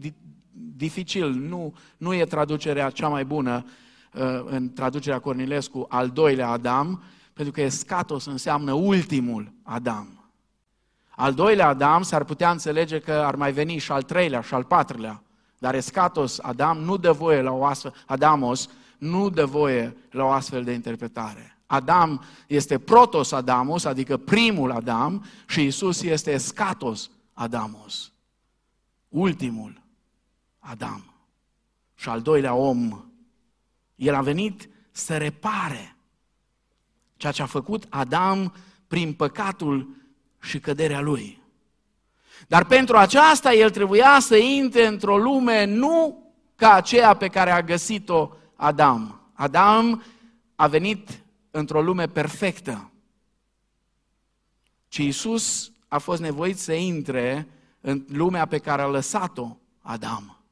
dificil, 0.76 1.30
nu, 1.30 1.74
nu 1.98 2.14
e 2.14 2.26
traducerea 2.26 2.90
cea 2.90 3.08
mai 3.08 3.26
bună 3.26 3.66
uh, 4.14 4.22
în 4.46 4.74
traducerea 4.74 5.20
Cornilescu, 5.20 5.86
al 5.90 6.10
doilea 6.10 6.50
Adam, 6.50 7.04
pentru 7.34 7.54
că 7.54 7.62
Escatos 7.62 8.26
înseamnă 8.26 8.74
ultimul 8.74 9.52
Adam. 9.64 10.32
Al 11.10 11.34
doilea 11.34 11.68
Adam 11.68 12.02
s-ar 12.02 12.24
putea 12.24 12.52
înțelege 12.52 13.00
că 13.00 13.12
ar 13.12 13.36
mai 13.36 13.52
veni 13.52 13.78
și 13.78 13.92
al 13.92 14.04
treilea 14.04 14.42
și 14.42 14.54
al 14.54 14.64
patrulea. 14.64 15.24
Dar 15.58 15.76
Escatos 15.76 16.40
Adam 16.42 16.78
nu 16.78 16.98
dă 16.98 17.12
voie 17.12 17.42
la 17.42 17.52
o 17.52 17.66
astfel, 17.66 17.94
Adamos 18.06 18.70
nu 18.98 19.30
dă 19.30 19.46
voie 19.46 19.98
la 20.12 20.24
o 20.24 20.30
astfel 20.30 20.64
de 20.64 20.72
interpretare. 20.72 21.58
Adam 21.66 22.24
este 22.48 22.80
protos 22.80 23.32
Adamos, 23.32 23.86
adică 23.86 24.18
primul 24.18 24.72
Adam, 24.72 25.26
și 25.48 25.66
Isus 25.66 26.02
este 26.02 26.32
Escatos 26.32 27.10
Adamos, 27.40 28.12
ultimul 29.10 29.82
Adam 30.60 31.14
și 31.96 32.10
al 32.10 32.22
doilea 32.22 32.54
om. 32.54 33.06
El 33.96 34.14
a 34.14 34.22
venit 34.22 34.70
să 34.92 35.18
repare 35.18 35.96
ceea 37.18 37.32
ce 37.32 37.42
a 37.42 37.46
făcut 37.46 37.86
Adam 37.90 38.54
prin 38.88 39.14
păcatul 39.14 39.96
și 40.42 40.60
căderea 40.60 41.02
lui. 41.02 41.42
Dar 42.48 42.66
pentru 42.66 42.98
aceasta 42.98 43.54
el 43.54 43.70
trebuia 43.70 44.20
să 44.20 44.36
intre 44.36 44.86
într-o 44.86 45.18
lume 45.18 45.64
nu 45.66 46.24
ca 46.56 46.74
aceea 46.74 47.14
pe 47.14 47.28
care 47.28 47.52
a 47.52 47.62
găsit-o 47.62 48.32
Adam. 48.56 49.32
Adam 49.34 50.04
a 50.56 50.68
venit 50.68 51.24
într-o 51.52 51.82
lume 51.82 52.08
perfectă. 52.08 52.92
Ci 54.88 54.98
Iisus 54.98 55.72
a 55.90 55.98
fost 55.98 56.22
nevoit 56.22 56.58
să 56.58 56.74
intre 56.74 57.48
în 57.82 58.06
lumea 58.08 58.46
pe 58.46 58.58
care 58.58 58.82
a 58.82 58.88
lăsat-o 58.88 59.58
Adam. 59.82 60.44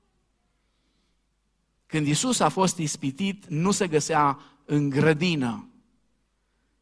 Când 1.85 2.07
Isus 2.07 2.39
a 2.39 2.49
fost 2.49 2.77
ispitit, 2.77 3.45
nu 3.45 3.71
se 3.71 3.87
găsea 3.87 4.39
în 4.65 4.89
grădină 4.89 5.69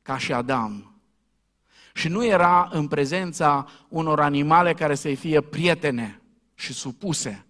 ca 0.01 0.17
și 0.17 0.33
Adam, 0.33 0.95
și 1.93 2.07
nu 2.07 2.25
era 2.25 2.69
în 2.71 2.87
prezența 2.87 3.67
unor 3.89 4.19
animale 4.19 4.73
care 4.73 4.95
să-i 4.95 5.15
fie 5.15 5.41
prietene 5.41 6.21
și 6.53 6.73
supuse. 6.73 7.45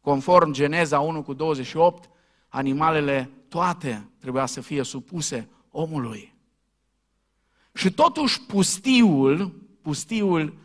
Conform 0.00 0.52
Geneza 0.52 1.00
1 1.00 1.22
cu 1.22 1.32
28, 1.32 2.10
animalele 2.48 3.30
toate 3.48 4.08
trebuia 4.18 4.46
să 4.46 4.60
fie 4.60 4.82
supuse 4.82 5.48
omului. 5.70 6.34
Și 7.72 7.90
totuși 7.90 8.40
pustiul, 8.40 9.54
pustiul 9.82 10.58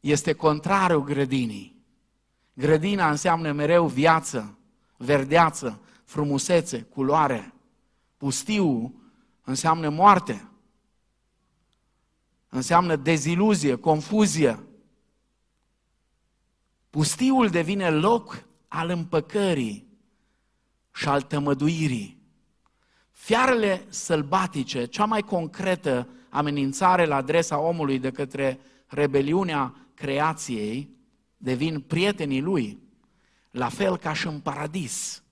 este 0.00 0.32
contrariul 0.32 1.04
grădinii. 1.04 1.84
Grădina 2.52 3.10
înseamnă 3.10 3.52
mereu 3.52 3.86
viață, 3.86 4.58
verdeață, 4.96 5.80
frumusețe, 6.04 6.82
culoare. 6.82 7.54
Pustiul 8.16 8.92
înseamnă 9.42 9.88
moarte 9.88 10.46
înseamnă 12.54 12.96
deziluzie, 12.96 13.74
confuzie. 13.74 14.66
Pustiul 16.90 17.48
devine 17.48 17.90
loc 17.90 18.44
al 18.68 18.88
împăcării 18.90 19.86
și 20.94 21.08
al 21.08 21.22
tămăduirii. 21.22 22.22
Fiarele 23.10 23.84
sălbatice, 23.88 24.84
cea 24.84 25.04
mai 25.04 25.22
concretă 25.22 26.08
amenințare 26.32 27.04
la 27.04 27.16
adresa 27.16 27.58
omului 27.58 27.98
de 27.98 28.10
către 28.10 28.60
rebeliunea 28.86 29.74
creației, 29.94 30.96
devin 31.36 31.80
prietenii 31.80 32.40
lui, 32.40 32.78
la 33.50 33.68
fel 33.68 33.96
ca 33.96 34.12
și 34.12 34.26
în 34.26 34.40
paradis. 34.40 35.22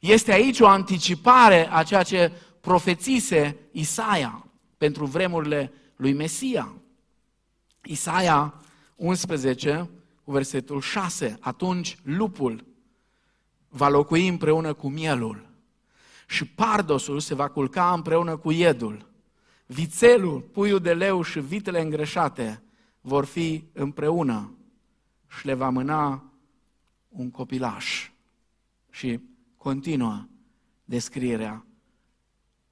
Este 0.00 0.32
aici 0.32 0.60
o 0.60 0.66
anticipare 0.66 1.72
a 1.72 1.82
ceea 1.82 2.02
ce 2.02 2.32
profețise 2.60 3.56
Isaia 3.72 4.46
pentru 4.78 5.04
vremurile 5.04 5.72
lui 5.96 6.12
Mesia. 6.12 6.72
Isaia 7.82 8.54
11, 8.96 9.90
cu 10.24 10.32
versetul 10.32 10.80
6. 10.80 11.36
Atunci 11.40 11.98
lupul 12.02 12.64
va 13.68 13.88
locui 13.88 14.28
împreună 14.28 14.72
cu 14.72 14.88
mielul 14.88 15.46
și 16.26 16.44
pardosul 16.46 17.20
se 17.20 17.34
va 17.34 17.48
culca 17.48 17.92
împreună 17.92 18.36
cu 18.36 18.50
iedul. 18.50 19.12
Vițelul, 19.66 20.40
puiul 20.40 20.80
de 20.80 20.94
leu 20.94 21.22
și 21.22 21.40
vitele 21.40 21.80
îngreșate 21.80 22.62
vor 23.00 23.24
fi 23.24 23.64
împreună 23.72 24.54
și 25.38 25.46
le 25.46 25.54
va 25.54 25.68
mâna 25.68 26.32
un 27.08 27.30
copilaș. 27.30 28.10
Și 28.90 29.20
continuă 29.56 30.26
descrierea 30.84 31.66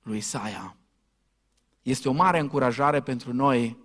lui 0.02 0.16
Isaia. 0.16 0.76
Este 1.83 2.09
o 2.09 2.12
mare 2.12 2.38
încurajare 2.38 3.00
pentru 3.00 3.33
noi 3.33 3.76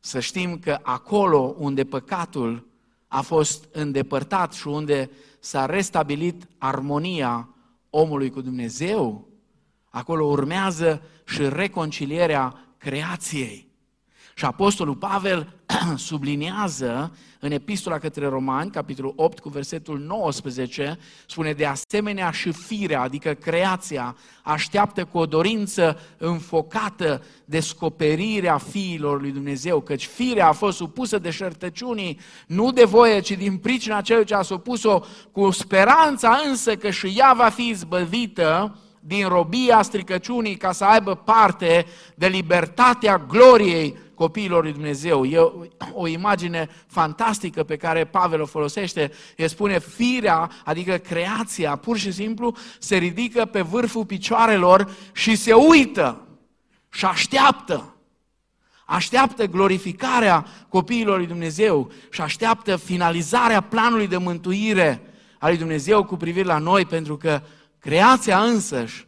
să 0.00 0.20
știm 0.20 0.58
că 0.58 0.78
acolo 0.82 1.54
unde 1.58 1.84
păcatul 1.84 2.66
a 3.08 3.20
fost 3.20 3.68
îndepărtat 3.72 4.52
și 4.52 4.68
unde 4.68 5.10
s-a 5.38 5.66
restabilit 5.66 6.48
armonia 6.58 7.48
omului 7.90 8.30
cu 8.30 8.40
Dumnezeu, 8.40 9.28
acolo 9.92 10.24
urmează 10.24 11.02
și 11.24 11.48
reconcilierea 11.48 12.74
creației. 12.78 13.70
Și 14.34 14.44
Apostolul 14.44 14.94
Pavel 14.94 15.52
subliniază 15.96 17.16
în 17.40 17.50
epistola 17.50 17.98
către 17.98 18.26
Romani, 18.26 18.70
capitolul 18.70 19.12
8, 19.16 19.38
cu 19.38 19.48
versetul 19.48 19.98
19, 19.98 20.98
spune 21.26 21.52
de 21.52 21.66
asemenea 21.66 22.30
și 22.30 22.52
firea, 22.52 23.00
adică 23.00 23.34
creația, 23.34 24.16
așteaptă 24.42 25.04
cu 25.04 25.18
o 25.18 25.26
dorință 25.26 25.98
înfocată 26.18 27.22
descoperirea 27.44 28.58
fiilor 28.58 29.20
lui 29.20 29.30
Dumnezeu, 29.30 29.80
căci 29.80 30.06
firea 30.06 30.48
a 30.48 30.52
fost 30.52 30.76
supusă 30.76 31.18
de 31.18 31.30
șertăciunii, 31.30 32.20
nu 32.46 32.72
de 32.72 32.84
voie, 32.84 33.20
ci 33.20 33.32
din 33.32 33.56
pricina 33.56 34.00
celui 34.00 34.24
ce 34.24 34.34
a 34.34 34.42
supus-o, 34.42 35.00
cu 35.32 35.50
speranța 35.50 36.40
însă 36.46 36.76
că 36.76 36.90
și 36.90 37.14
ea 37.16 37.32
va 37.32 37.48
fi 37.48 37.68
izbăvită 37.68 38.76
din 39.04 39.28
robia 39.28 39.82
stricăciunii 39.82 40.56
ca 40.56 40.72
să 40.72 40.84
aibă 40.84 41.14
parte 41.14 41.86
de 42.14 42.26
libertatea 42.26 43.18
gloriei 43.28 43.96
copiilor 44.14 44.62
lui 44.62 44.72
Dumnezeu. 44.72 45.24
E 45.24 45.38
o 45.92 46.06
imagine 46.06 46.68
fantastică 46.86 47.62
pe 47.62 47.76
care 47.76 48.04
Pavel 48.04 48.40
o 48.40 48.46
folosește. 48.46 49.10
El 49.36 49.48
spune 49.48 49.78
firea, 49.78 50.50
adică 50.64 50.96
creația, 50.96 51.76
pur 51.76 51.96
și 51.96 52.12
simplu 52.12 52.54
se 52.78 52.96
ridică 52.96 53.44
pe 53.44 53.60
vârful 53.60 54.04
picioarelor 54.04 54.90
și 55.12 55.36
se 55.36 55.52
uită 55.52 56.26
și 56.90 57.04
așteaptă. 57.04 57.96
Așteaptă 58.86 59.46
glorificarea 59.46 60.46
copiilor 60.68 61.16
lui 61.16 61.26
Dumnezeu 61.26 61.90
și 62.10 62.20
așteaptă 62.20 62.76
finalizarea 62.76 63.60
planului 63.60 64.06
de 64.06 64.16
mântuire 64.16 65.00
a 65.38 65.48
lui 65.48 65.56
Dumnezeu 65.56 66.04
cu 66.04 66.16
privire 66.16 66.46
la 66.46 66.58
noi, 66.58 66.84
pentru 66.84 67.16
că 67.16 67.42
creația 67.82 68.44
însăși 68.44 69.06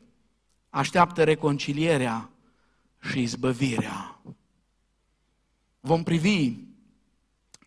așteaptă 0.70 1.24
reconcilierea 1.24 2.30
și 3.10 3.20
izbăvirea. 3.20 4.20
Vom 5.80 6.02
privi 6.02 6.52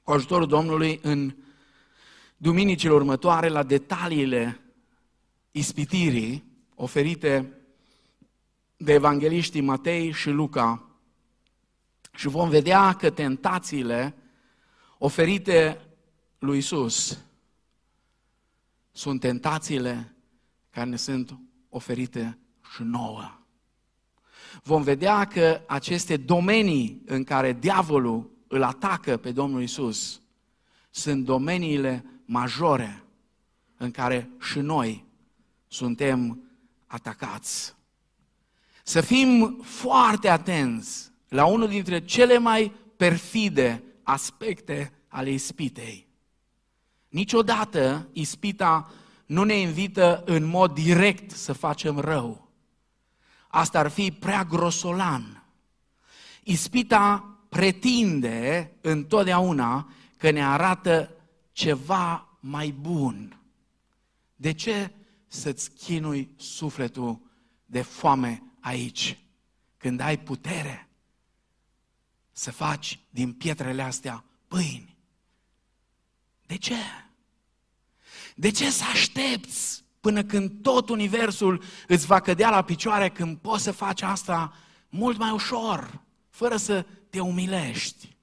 cu 0.03 0.11
ajutorul 0.11 0.47
Domnului 0.47 0.99
în 1.03 1.35
duminicile 2.37 2.93
următoare 2.93 3.47
la 3.47 3.63
detaliile 3.63 4.61
ispitirii 5.51 6.43
oferite 6.75 7.53
de 8.77 8.93
evangeliștii 8.93 9.61
Matei 9.61 10.11
și 10.11 10.29
Luca 10.29 10.89
și 12.15 12.27
vom 12.27 12.49
vedea 12.49 12.93
că 12.93 13.09
tentațiile 13.09 14.15
oferite 14.97 15.81
lui 16.39 16.57
Isus 16.57 17.19
sunt 18.91 19.19
tentațiile 19.19 20.11
care 20.77 20.89
ne 20.89 20.95
sunt 20.95 21.39
oferite 21.69 22.37
și 22.73 22.83
nouă 22.83 23.37
vom 24.63 24.81
vedea 24.81 25.25
că 25.25 25.61
aceste 25.67 26.17
domenii 26.17 27.01
în 27.05 27.23
care 27.23 27.53
diavolul 27.53 28.31
îl 28.47 28.63
atacă 28.63 29.17
pe 29.17 29.31
Domnul 29.31 29.61
Isus 29.61 30.21
sunt 30.89 31.25
domeniile 31.25 32.05
majore 32.25 33.03
în 33.77 33.91
care 33.91 34.29
și 34.39 34.59
noi 34.59 35.05
suntem 35.67 36.43
atacați. 36.87 37.75
Să 38.83 39.01
fim 39.01 39.59
foarte 39.63 40.29
atenți 40.29 41.11
la 41.27 41.45
unul 41.45 41.67
dintre 41.67 42.05
cele 42.05 42.37
mai 42.37 42.71
perfide 42.97 43.83
aspecte 44.03 44.93
ale 45.07 45.29
ispitei. 45.29 46.07
Niciodată 47.09 48.09
ispita 48.13 48.91
nu 49.27 49.43
ne 49.43 49.59
invită 49.59 50.23
în 50.25 50.43
mod 50.45 50.73
direct 50.73 51.31
să 51.31 51.53
facem 51.53 51.99
rău 51.99 52.47
asta 53.47 53.79
ar 53.79 53.87
fi 53.87 54.11
prea 54.11 54.43
grosolan. 54.43 55.43
Ispita 56.43 57.37
pretinde 57.49 58.71
întotdeauna 58.81 59.93
că 60.17 60.29
ne 60.31 60.45
arată 60.45 61.11
ceva 61.51 62.37
mai 62.39 62.69
bun. 62.71 63.41
De 64.35 64.51
ce 64.51 64.91
să-ți 65.27 65.71
chinui 65.71 66.29
sufletul 66.37 67.21
de 67.65 67.81
foame 67.81 68.43
aici, 68.59 69.17
când 69.77 69.99
ai 69.99 70.19
putere 70.19 70.89
să 72.31 72.51
faci 72.51 72.99
din 73.09 73.33
pietrele 73.33 73.81
astea 73.81 74.23
pâini? 74.47 74.97
De 76.45 76.57
ce? 76.57 76.75
De 78.39 78.51
ce 78.51 78.71
să 78.71 78.83
aștepți 78.91 79.83
până 79.99 80.23
când 80.23 80.51
tot 80.61 80.89
universul 80.89 81.63
îți 81.87 82.05
va 82.05 82.19
cădea 82.19 82.49
la 82.49 82.61
picioare 82.61 83.09
când 83.09 83.37
poți 83.37 83.63
să 83.63 83.71
faci 83.71 84.01
asta 84.01 84.53
mult 84.89 85.17
mai 85.17 85.31
ușor, 85.31 86.01
fără 86.29 86.57
să 86.57 86.85
te 87.09 87.19
umilești, 87.19 88.17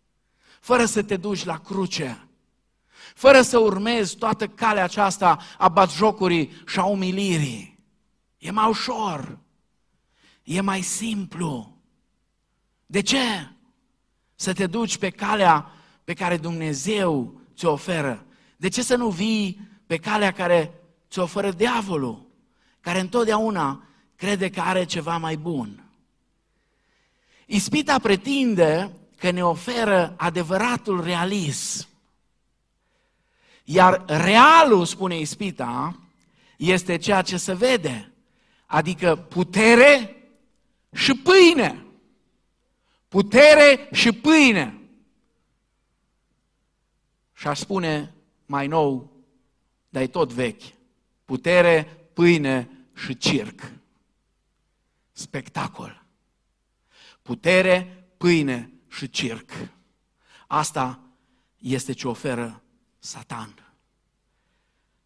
fără 0.61 0.85
să 0.85 1.03
te 1.03 1.17
duci 1.17 1.45
la 1.45 1.59
cruce, 1.59 2.29
fără 3.15 3.43
să 3.43 3.59
urmezi 3.59 4.17
toată 4.17 4.49
calea 4.49 4.85
aceasta 4.85 5.39
a 5.59 5.69
batjocurii 5.69 6.63
și 6.67 6.79
a 6.79 6.85
umilirii. 6.85 7.79
E 8.39 8.51
mai 8.51 8.69
ușor, 8.69 9.39
e 10.43 10.61
mai 10.61 10.83
simplu. 10.83 11.79
De 12.87 13.01
ce? 13.01 13.51
Să 14.35 14.53
te 14.53 14.67
duci 14.67 14.99
pe 14.99 15.11
calea 15.11 15.73
pe 16.05 16.15
care 16.15 16.37
Dumnezeu 16.37 17.41
ți-o 17.57 17.73
oferă. 17.73 18.27
De 18.57 18.69
ce 18.69 18.83
să 18.83 18.97
nu 18.97 19.09
vii 19.09 19.73
pe 19.87 19.97
calea 19.97 20.33
care 20.33 20.73
ți 21.11 21.19
oferă 21.19 21.51
diavolul, 21.51 22.27
care 22.81 23.01
întotdeauna 23.01 23.85
crede 24.17 24.51
că 24.51 24.61
are 24.61 24.85
ceva 24.85 25.17
mai 25.17 25.37
bun. 25.37 25.89
Ispita 27.47 27.99
pretinde 27.99 28.93
că 29.19 29.31
ne 29.31 29.45
oferă 29.45 30.15
adevăratul 30.17 31.05
realism. 31.05 31.89
Iar 33.65 34.05
realul, 34.07 34.85
spune 34.85 35.19
Ispita, 35.19 35.99
este 36.57 36.97
ceea 36.97 37.23
ce 37.23 37.37
se 37.37 37.55
vede, 37.55 38.13
adică 38.67 39.17
putere 39.17 40.17
și 40.93 41.15
pâine. 41.15 41.85
Putere 43.09 43.89
și 43.93 44.13
pâine. 44.13 44.79
Și 47.33 47.47
aș 47.47 47.59
spune 47.59 48.15
mai 48.47 48.67
nou, 48.67 49.14
dar 49.95 50.03
e 50.03 50.07
tot 50.07 50.33
vechi, 50.33 50.63
putere, 51.25 52.09
pâine 52.13 52.71
și 52.95 53.17
circ. 53.17 53.73
Spectacol. 55.13 56.05
Putere, 57.23 58.05
pâine 58.17 58.73
și 58.89 59.11
circ. 59.11 59.51
Asta 60.47 61.01
este 61.57 61.93
ce 61.93 62.09
oferă 62.09 62.63
Satan. 62.99 63.55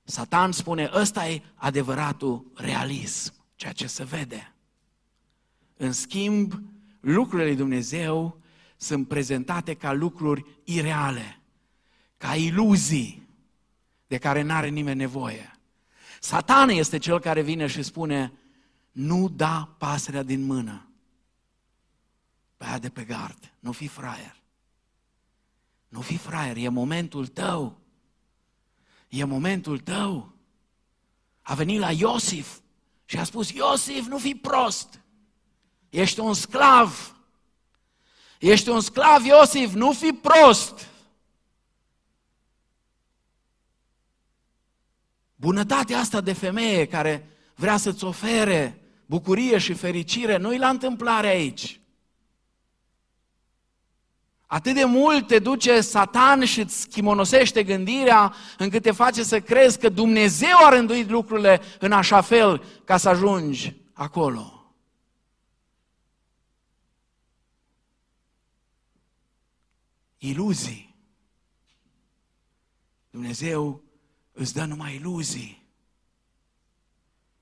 Satan 0.04 0.52
spune, 0.52 0.90
ăsta 0.92 1.28
e 1.28 1.42
adevăratul 1.54 2.50
realism, 2.54 3.32
ceea 3.54 3.72
ce 3.72 3.86
se 3.86 4.04
vede. 4.04 4.54
În 5.76 5.92
schimb, 5.92 6.62
lucrurile 7.00 7.48
lui 7.48 7.56
Dumnezeu 7.56 8.40
sunt 8.76 9.08
prezentate 9.08 9.74
ca 9.74 9.92
lucruri 9.92 10.44
ireale, 10.64 11.40
ca 12.16 12.34
iluzii 12.34 13.27
de 14.08 14.18
care 14.18 14.42
nu 14.42 14.52
are 14.52 14.68
nimeni 14.68 14.98
nevoie. 14.98 15.58
Satan 16.20 16.68
este 16.68 16.98
cel 16.98 17.20
care 17.20 17.40
vine 17.40 17.66
și 17.66 17.82
spune, 17.82 18.32
nu 18.92 19.28
da 19.28 19.74
pasărea 19.78 20.22
din 20.22 20.44
mână 20.44 20.88
pe 22.56 22.64
aia 22.64 22.78
de 22.78 22.88
pe 22.88 23.04
gard, 23.04 23.52
nu 23.58 23.72
fi 23.72 23.86
fraier. 23.86 24.36
Nu 25.88 26.00
fi 26.00 26.16
fraier, 26.16 26.56
e 26.56 26.68
momentul 26.68 27.26
tău. 27.26 27.78
E 29.08 29.24
momentul 29.24 29.78
tău. 29.78 30.32
A 31.42 31.54
venit 31.54 31.78
la 31.78 31.90
Iosif 31.90 32.58
și 33.04 33.18
a 33.18 33.24
spus, 33.24 33.50
Iosif, 33.50 34.06
nu 34.06 34.18
fi 34.18 34.34
prost. 34.34 35.00
Ești 35.88 36.20
un 36.20 36.34
sclav. 36.34 37.16
Ești 38.38 38.68
un 38.68 38.80
sclav, 38.80 39.24
Iosif, 39.24 39.72
nu 39.72 39.92
fi 39.92 40.12
prost. 40.12 40.88
Bunătatea 45.40 45.98
asta 45.98 46.20
de 46.20 46.32
femeie 46.32 46.86
care 46.86 47.28
vrea 47.54 47.76
să-ți 47.76 48.04
ofere 48.04 48.82
bucurie 49.06 49.58
și 49.58 49.74
fericire, 49.74 50.36
nu-i 50.36 50.58
la 50.58 50.68
întâmplare 50.68 51.26
aici. 51.26 51.80
Atât 54.46 54.74
de 54.74 54.84
mult 54.84 55.26
te 55.26 55.38
duce 55.38 55.80
Satan 55.80 56.44
și 56.44 56.60
îți 56.60 56.80
schimonosește 56.80 57.64
gândirea 57.64 58.34
încât 58.58 58.82
te 58.82 58.90
face 58.90 59.22
să 59.22 59.40
crezi 59.40 59.78
că 59.78 59.88
Dumnezeu 59.88 60.64
a 60.64 60.68
rânduit 60.68 61.08
lucrurile 61.08 61.60
în 61.78 61.92
așa 61.92 62.20
fel 62.20 62.64
ca 62.84 62.96
să 62.96 63.08
ajungi 63.08 63.76
acolo. 63.92 64.72
Iluzii. 70.18 70.96
Dumnezeu 73.10 73.87
îți 74.38 74.52
dă 74.52 74.64
numai 74.64 74.94
iluzii. 74.94 75.66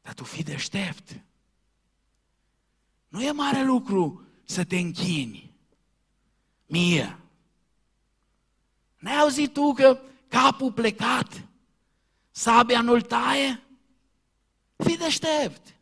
Dar 0.02 0.14
tu 0.14 0.24
fii 0.24 0.42
deștept. 0.42 1.20
Nu 3.08 3.22
e 3.22 3.30
mare 3.30 3.64
lucru 3.64 4.26
să 4.44 4.64
te 4.64 4.78
închini. 4.78 5.54
Mie. 6.66 7.18
N-ai 8.98 9.18
auzit 9.18 9.52
tu 9.52 9.72
că 9.72 10.00
capul 10.28 10.72
plecat, 10.72 11.48
sabia 12.30 12.80
nu-l 12.80 13.02
taie? 13.02 13.62
Fii 14.76 14.96
deștept. 14.96 15.74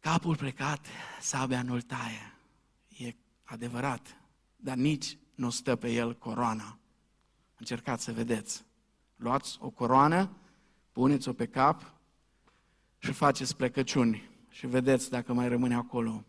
Capul 0.00 0.36
plecat, 0.36 0.86
sabia 1.20 1.62
nu-l 1.62 1.82
taie. 1.82 2.34
E 2.88 3.14
adevărat, 3.42 4.16
dar 4.56 4.76
nici 4.76 5.16
nu 5.34 5.50
stă 5.50 5.76
pe 5.76 5.92
el 5.92 6.18
coroana. 6.18 6.76
Încercați 7.62 8.04
să 8.04 8.12
vedeți. 8.12 8.64
Luați 9.16 9.58
o 9.60 9.70
coroană, 9.70 10.36
puneți-o 10.92 11.32
pe 11.32 11.46
cap 11.46 11.94
și 12.98 13.12
faceți 13.12 13.56
plecăciuni 13.56 14.30
și 14.48 14.66
vedeți 14.66 15.10
dacă 15.10 15.32
mai 15.32 15.48
rămâne 15.48 15.74
acolo. 15.74 16.24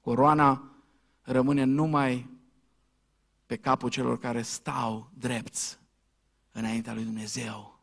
Coroana 0.00 0.76
rămâne 1.22 1.64
numai 1.64 2.30
pe 3.46 3.56
capul 3.56 3.90
celor 3.90 4.18
care 4.18 4.42
stau 4.42 5.10
drepți 5.14 5.78
înaintea 6.52 6.94
lui 6.94 7.04
Dumnezeu. 7.04 7.80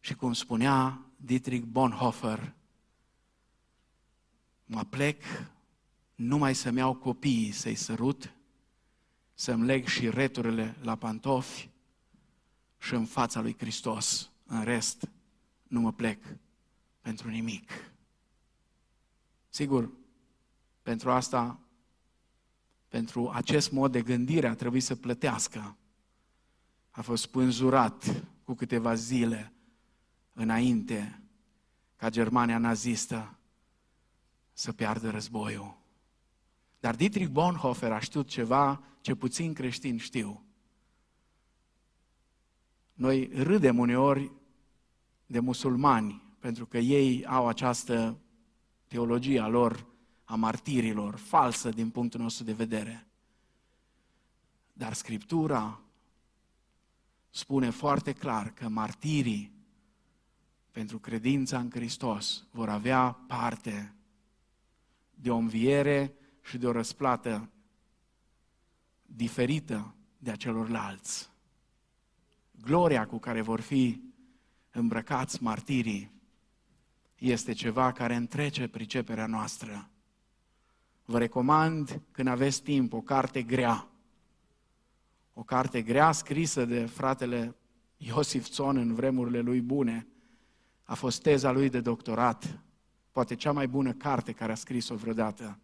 Și 0.00 0.14
cum 0.14 0.32
spunea 0.32 1.00
Dietrich 1.16 1.64
Bonhoeffer, 1.64 2.54
mă 4.64 4.84
plec 4.84 5.22
numai 6.14 6.54
să-mi 6.54 6.78
iau 6.78 6.94
copiii 6.94 7.50
să-i 7.50 7.74
sărut, 7.74 8.34
să-mi 9.40 9.64
leg 9.64 9.86
și 9.86 10.10
returile 10.10 10.76
la 10.82 10.96
pantofi 10.96 11.68
și 12.78 12.94
în 12.94 13.04
fața 13.04 13.40
lui 13.40 13.56
Hristos. 13.58 14.30
În 14.46 14.64
rest, 14.64 15.08
nu 15.62 15.80
mă 15.80 15.92
plec 15.92 16.24
pentru 17.00 17.28
nimic. 17.28 17.70
Sigur, 19.48 19.90
pentru 20.82 21.10
asta, 21.10 21.60
pentru 22.88 23.30
acest 23.30 23.70
mod 23.72 23.92
de 23.92 24.02
gândire 24.02 24.48
a 24.48 24.54
trebuit 24.54 24.82
să 24.82 24.96
plătească. 24.96 25.76
A 26.90 27.02
fost 27.02 27.22
spânzurat 27.22 28.24
cu 28.44 28.54
câteva 28.54 28.94
zile 28.94 29.52
înainte 30.32 31.22
ca 31.96 32.10
Germania 32.10 32.58
nazistă 32.58 33.38
să 34.52 34.72
piardă 34.72 35.10
războiul. 35.10 35.79
Dar 36.80 36.96
Dietrich 36.96 37.30
Bonhoeffer 37.30 37.92
a 37.92 37.98
știut 37.98 38.28
ceva 38.28 38.82
ce 39.00 39.14
puțin 39.14 39.52
creștini 39.52 39.98
știu. 39.98 40.44
Noi 42.92 43.30
râdem 43.34 43.78
uneori 43.78 44.32
de 45.26 45.40
musulmani, 45.40 46.22
pentru 46.38 46.66
că 46.66 46.78
ei 46.78 47.26
au 47.26 47.48
această 47.48 48.18
teologie 48.86 49.40
a 49.40 49.48
lor, 49.48 49.86
a 50.24 50.34
martirilor, 50.34 51.16
falsă 51.16 51.68
din 51.68 51.90
punctul 51.90 52.20
nostru 52.20 52.44
de 52.44 52.52
vedere. 52.52 53.06
Dar 54.72 54.92
Scriptura 54.92 55.80
spune 57.30 57.70
foarte 57.70 58.12
clar 58.12 58.52
că 58.52 58.68
martirii 58.68 59.52
pentru 60.70 60.98
credința 60.98 61.58
în 61.58 61.70
Hristos 61.70 62.46
vor 62.50 62.68
avea 62.68 63.12
parte 63.26 63.94
de 65.14 65.30
o 65.30 65.36
înviere 65.36 66.14
și 66.42 66.58
de 66.58 66.66
o 66.66 66.72
răsplată 66.72 67.50
diferită 69.02 69.94
de 70.18 70.30
a 70.30 70.36
celorlalți. 70.36 71.30
Gloria 72.62 73.06
cu 73.06 73.18
care 73.18 73.40
vor 73.40 73.60
fi 73.60 74.02
îmbrăcați 74.70 75.42
martirii 75.42 76.12
este 77.16 77.52
ceva 77.52 77.92
care 77.92 78.14
întrece 78.14 78.68
priceperea 78.68 79.26
noastră. 79.26 79.90
Vă 81.04 81.18
recomand, 81.18 82.00
când 82.10 82.28
aveți 82.28 82.62
timp, 82.62 82.92
o 82.92 83.00
carte 83.00 83.42
grea. 83.42 83.88
O 85.32 85.42
carte 85.42 85.82
grea 85.82 86.12
scrisă 86.12 86.64
de 86.64 86.86
fratele 86.86 87.56
Iosif 87.96 88.48
Țon 88.48 88.76
în 88.76 88.94
vremurile 88.94 89.40
lui 89.40 89.60
bune. 89.60 90.06
A 90.84 90.94
fost 90.94 91.22
teza 91.22 91.50
lui 91.50 91.68
de 91.68 91.80
doctorat, 91.80 92.60
poate 93.10 93.34
cea 93.34 93.52
mai 93.52 93.68
bună 93.68 93.92
carte 93.92 94.32
care 94.32 94.52
a 94.52 94.54
scris-o 94.54 94.94
vreodată. 94.94 95.58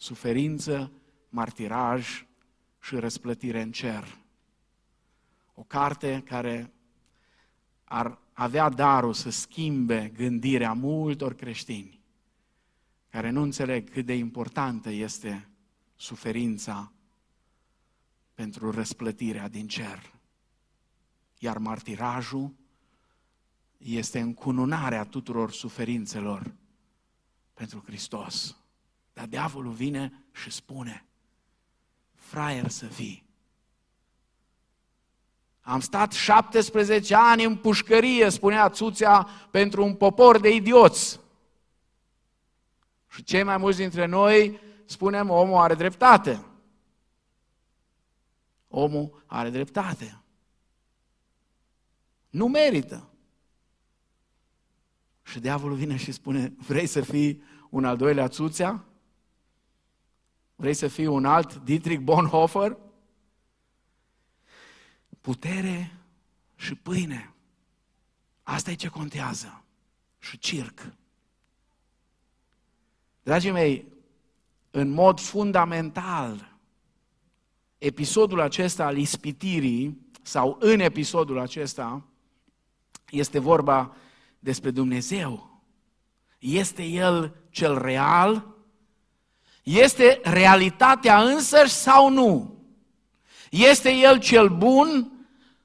Suferință, 0.00 0.92
martiraj 1.28 2.26
și 2.80 2.96
răsplătire 2.96 3.60
în 3.60 3.72
cer. 3.72 4.18
O 5.54 5.62
carte 5.62 6.22
care 6.24 6.72
ar 7.84 8.18
avea 8.32 8.68
darul 8.68 9.12
să 9.12 9.30
schimbe 9.30 10.12
gândirea 10.16 10.72
multor 10.72 11.34
creștini 11.34 12.00
care 13.08 13.30
nu 13.30 13.42
înțeleg 13.42 13.90
cât 13.90 14.06
de 14.06 14.14
importantă 14.14 14.90
este 14.90 15.48
suferința 15.96 16.92
pentru 18.34 18.70
răsplătirea 18.70 19.48
din 19.48 19.68
cer. 19.68 20.12
Iar 21.38 21.58
martirajul 21.58 22.54
este 23.78 24.20
încununarea 24.20 25.04
tuturor 25.04 25.52
suferințelor 25.52 26.54
pentru 27.54 27.82
Hristos. 27.86 28.59
Dar 29.20 29.28
diavolul 29.28 29.72
vine 29.72 30.24
și 30.32 30.50
spune, 30.50 31.06
fraier 32.14 32.68
să 32.68 32.86
fii, 32.86 33.28
am 35.60 35.80
stat 35.80 36.12
17 36.12 37.14
ani 37.14 37.44
în 37.44 37.56
pușcărie, 37.56 38.28
spunea 38.28 38.68
Țuțea, 38.68 39.28
pentru 39.50 39.84
un 39.84 39.94
popor 39.94 40.40
de 40.40 40.54
idioți. 40.54 41.20
Și 43.08 43.22
cei 43.22 43.42
mai 43.42 43.56
mulți 43.56 43.78
dintre 43.78 44.06
noi 44.06 44.60
spunem, 44.84 45.30
omul 45.30 45.56
are 45.56 45.74
dreptate. 45.74 46.44
Omul 48.68 49.24
are 49.26 49.50
dreptate. 49.50 50.22
Nu 52.30 52.48
merită. 52.48 53.10
Și 55.22 55.40
diavolul 55.40 55.76
vine 55.76 55.96
și 55.96 56.12
spune, 56.12 56.52
vrei 56.56 56.86
să 56.86 57.00
fii 57.00 57.42
un 57.70 57.84
al 57.84 57.96
doilea 57.96 58.28
Țuțea? 58.28 58.84
Vrei 60.60 60.74
să 60.74 60.88
fii 60.88 61.06
un 61.06 61.24
alt 61.24 61.54
Dietrich 61.54 62.00
Bonhoeffer? 62.00 62.76
putere 65.20 65.96
și 66.56 66.74
pâine. 66.74 67.34
Asta 68.42 68.70
e 68.70 68.74
ce 68.74 68.88
contează. 68.88 69.64
Și 70.18 70.38
circ. 70.38 70.92
Dragii 73.22 73.50
mei, 73.50 73.86
în 74.70 74.88
mod 74.88 75.20
fundamental, 75.20 76.56
episodul 77.78 78.40
acesta 78.40 78.86
al 78.86 78.96
ispitirii, 78.96 80.08
sau 80.22 80.56
în 80.60 80.80
episodul 80.80 81.38
acesta, 81.38 82.02
este 83.10 83.38
vorba 83.38 83.96
despre 84.38 84.70
Dumnezeu. 84.70 85.62
Este 86.38 86.82
El 86.82 87.36
cel 87.50 87.78
real? 87.78 88.54
Este 89.62 90.20
realitatea 90.22 91.22
însăși 91.22 91.72
sau 91.72 92.10
nu? 92.10 92.58
Este 93.50 93.90
El 93.90 94.18
cel 94.18 94.48
bun 94.48 95.12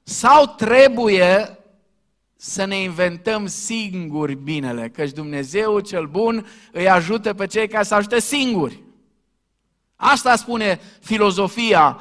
sau 0.02 0.46
trebuie 0.46 1.58
să 2.36 2.64
ne 2.64 2.76
inventăm 2.76 3.46
singuri 3.46 4.34
binele? 4.34 4.88
Căci 4.88 5.10
Dumnezeu 5.10 5.80
cel 5.80 6.06
bun 6.06 6.46
îi 6.72 6.88
ajută 6.88 7.34
pe 7.34 7.46
cei 7.46 7.68
care 7.68 7.84
se 7.84 7.94
ajută 7.94 8.18
singuri. 8.18 8.82
Asta 9.96 10.36
spune 10.36 10.80
filozofia 11.00 12.00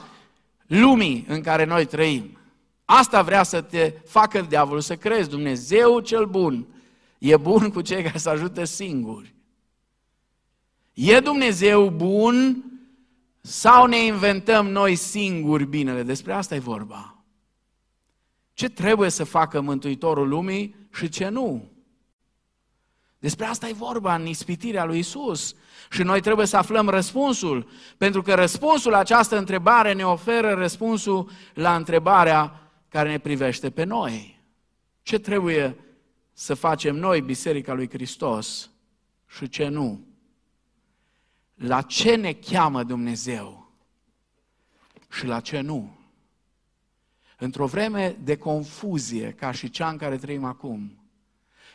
lumii 0.67 1.25
în 1.27 1.41
care 1.41 1.65
noi 1.65 1.85
trăim. 1.85 2.37
Asta 2.85 3.21
vrea 3.21 3.43
să 3.43 3.61
te 3.61 3.93
facă 4.05 4.41
diavolul 4.41 4.81
să 4.81 4.95
crezi. 4.95 5.29
Dumnezeu 5.29 5.99
cel 5.99 6.25
bun 6.25 6.67
e 7.17 7.37
bun 7.37 7.71
cu 7.71 7.81
cei 7.81 8.03
care 8.03 8.17
se 8.17 8.29
ajută 8.29 8.63
singuri. 8.63 9.34
E 10.95 11.19
Dumnezeu 11.19 11.89
bun 11.89 12.63
sau 13.41 13.85
ne 13.85 14.05
inventăm 14.05 14.67
noi 14.67 14.95
singuri 14.95 15.65
binele? 15.65 16.03
Despre 16.03 16.33
asta 16.33 16.55
e 16.55 16.59
vorba. 16.59 17.23
Ce 18.53 18.69
trebuie 18.69 19.09
să 19.09 19.23
facă 19.23 19.61
Mântuitorul 19.61 20.27
lumii 20.27 20.75
și 20.93 21.09
ce 21.09 21.29
nu? 21.29 21.71
Despre 23.19 23.45
asta 23.45 23.67
e 23.67 23.73
vorba 23.73 24.15
în 24.15 24.25
ispitirea 24.25 24.85
lui 24.85 24.99
Isus. 24.99 25.55
Și 25.89 26.01
noi 26.01 26.21
trebuie 26.21 26.45
să 26.45 26.57
aflăm 26.57 26.89
răspunsul, 26.89 27.67
pentru 27.97 28.21
că 28.21 28.33
răspunsul 28.33 28.91
la 28.91 28.97
această 28.97 29.37
întrebare 29.37 29.93
ne 29.93 30.05
oferă 30.05 30.53
răspunsul 30.53 31.29
la 31.53 31.75
întrebarea 31.75 32.71
care 32.89 33.09
ne 33.09 33.19
privește 33.19 33.69
pe 33.69 33.83
noi. 33.83 34.41
Ce 35.01 35.19
trebuie 35.19 35.75
să 36.33 36.53
facem 36.53 36.95
noi, 36.95 37.21
Biserica 37.21 37.73
lui 37.73 37.89
Hristos, 37.89 38.69
și 39.27 39.49
ce 39.49 39.67
nu? 39.67 40.14
La 41.55 41.81
ce 41.81 42.15
ne 42.15 42.33
cheamă 42.33 42.83
Dumnezeu 42.83 43.71
și 45.11 45.25
la 45.25 45.39
ce 45.39 45.61
nu. 45.61 45.97
Într-o 47.37 47.65
vreme 47.65 48.17
de 48.23 48.37
confuzie, 48.37 49.31
ca 49.31 49.51
și 49.51 49.69
cea 49.69 49.89
în 49.89 49.97
care 49.97 50.17
trăim 50.17 50.43
acum, 50.43 50.99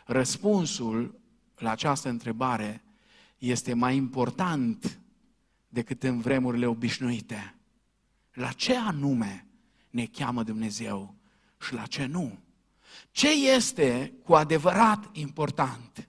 răspunsul 0.07 1.21
la 1.57 1.71
această 1.71 2.09
întrebare 2.09 2.83
este 3.39 3.75
mai 3.75 3.97
important 3.97 4.99
decât 5.69 6.03
în 6.03 6.21
vremurile 6.21 6.67
obișnuite. 6.67 7.55
La 8.33 8.53
ce 8.53 8.77
anume 8.77 9.47
ne 9.91 10.07
cheamă 10.07 10.43
Dumnezeu 10.43 11.15
și 11.61 11.75
la 11.75 11.87
ce 11.87 12.07
nu? 12.07 12.39
Ce 13.11 13.53
este 13.55 14.13
cu 14.25 14.35
adevărat 14.35 15.09
important? 15.13 16.09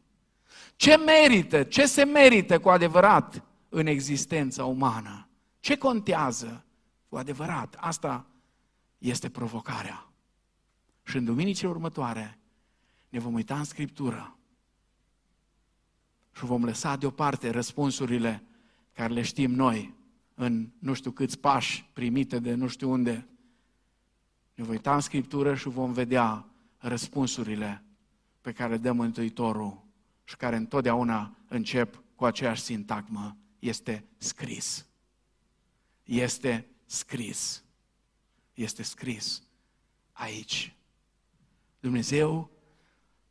Ce 0.76 0.98
merită, 0.98 1.64
ce 1.64 1.86
se 1.86 2.04
merită 2.04 2.60
cu 2.60 2.70
adevărat 2.70 3.44
în 3.74 3.86
existența 3.86 4.66
umană? 4.66 5.28
Ce 5.60 5.78
contează 5.78 6.66
cu 7.10 7.18
adevărat? 7.18 7.76
Asta 7.80 8.26
este 8.98 9.30
provocarea. 9.30 10.12
Și 11.04 11.18
în 11.18 11.26
duminicile 11.26 11.70
următoare 11.70 12.40
ne 13.10 13.20
vom 13.20 13.34
uita 13.34 13.58
în 13.58 13.64
Scriptură 13.64 14.38
și 16.36 16.46
vom 16.46 16.66
lăsa 16.66 16.96
deoparte 16.96 17.50
răspunsurile 17.50 18.44
care 18.94 19.14
le 19.14 19.22
știm 19.22 19.52
noi 19.52 19.94
în 20.34 20.70
nu 20.80 20.94
știu 20.94 21.12
câți 21.12 21.40
pași 21.40 21.86
primite 21.94 22.40
de 22.40 22.54
nu 22.54 22.68
știu 22.68 22.92
unde. 22.92 23.28
Ne 24.54 24.64
vom 24.64 24.74
uita 24.74 24.96
în 24.96 25.02
Scriptură 25.02 25.56
și 25.56 25.70
vom 25.70 25.94
vedea 25.94 26.46
răspunsurile 26.78 27.84
pe 28.42 28.52
care 28.52 28.72
le 28.72 28.78
dă 28.78 28.92
Mântuitorul 28.92 29.84
și 30.24 30.36
care 30.36 30.56
întotdeauna 30.56 31.36
încep 31.48 32.04
cu 32.16 32.26
aceeași 32.26 32.62
sintagmă. 32.62 33.36
Este 33.62 34.06
scris. 34.18 34.86
Este 36.04 36.68
scris. 36.86 37.64
Este 38.54 38.84
scris 38.84 39.44
aici. 40.12 40.76
Dumnezeu 41.80 42.52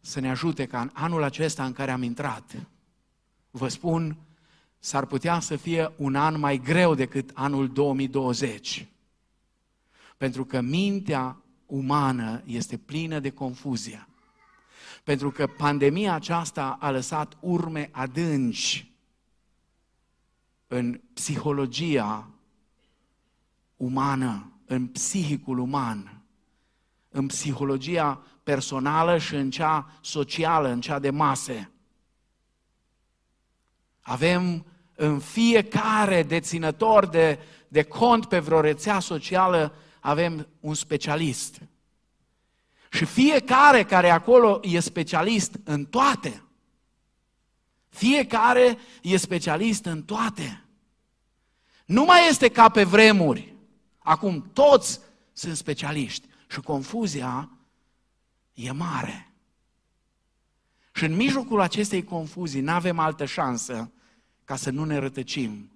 să 0.00 0.20
ne 0.20 0.30
ajute 0.30 0.66
ca 0.66 0.80
în 0.80 0.90
anul 0.92 1.22
acesta 1.22 1.64
în 1.64 1.72
care 1.72 1.90
am 1.90 2.02
intrat, 2.02 2.66
vă 3.50 3.68
spun, 3.68 4.16
s-ar 4.78 5.06
putea 5.06 5.40
să 5.40 5.56
fie 5.56 5.92
un 5.96 6.14
an 6.14 6.38
mai 6.38 6.58
greu 6.58 6.94
decât 6.94 7.30
anul 7.34 7.68
2020. 7.68 8.88
Pentru 10.16 10.44
că 10.44 10.60
mintea 10.60 11.42
umană 11.66 12.42
este 12.44 12.76
plină 12.76 13.18
de 13.18 13.30
confuzie. 13.30 14.08
Pentru 15.04 15.30
că 15.30 15.46
pandemia 15.46 16.14
aceasta 16.14 16.76
a 16.80 16.90
lăsat 16.90 17.36
urme 17.40 17.88
adânci 17.92 18.89
în 20.72 21.00
psihologia 21.14 22.28
umană, 23.76 24.52
în 24.66 24.86
psihicul 24.86 25.58
uman, 25.58 26.22
în 27.08 27.26
psihologia 27.26 28.22
personală 28.42 29.18
și 29.18 29.34
în 29.34 29.50
cea 29.50 29.90
socială, 30.00 30.68
în 30.68 30.80
cea 30.80 30.98
de 30.98 31.10
mase. 31.10 31.70
Avem 34.00 34.66
în 34.94 35.18
fiecare 35.18 36.22
deținător 36.22 37.06
de, 37.06 37.38
de 37.68 37.82
cont 37.82 38.26
pe 38.26 38.38
vreo 38.38 38.60
rețea 38.60 38.98
socială, 38.98 39.74
avem 40.00 40.48
un 40.60 40.74
specialist. 40.74 41.60
Și 42.90 43.04
fiecare 43.04 43.84
care 43.84 44.10
acolo 44.10 44.60
e 44.62 44.80
specialist 44.80 45.54
în 45.64 45.84
toate. 45.84 46.42
Fiecare 48.00 48.78
e 49.02 49.16
specialist 49.16 49.84
în 49.84 50.02
toate. 50.02 50.64
Nu 51.86 52.04
mai 52.04 52.28
este 52.28 52.48
ca 52.48 52.68
pe 52.68 52.84
vremuri. 52.84 53.54
Acum 53.98 54.50
toți 54.52 55.00
sunt 55.32 55.56
specialiști 55.56 56.26
și 56.48 56.60
confuzia 56.60 57.50
e 58.54 58.70
mare. 58.70 59.32
Și 60.92 61.04
în 61.04 61.16
mijlocul 61.16 61.60
acestei 61.60 62.04
confuzii 62.04 62.60
nu 62.60 62.70
avem 62.70 62.98
altă 62.98 63.24
șansă 63.24 63.92
ca 64.44 64.56
să 64.56 64.70
nu 64.70 64.84
ne 64.84 64.96
rătăcim 64.96 65.70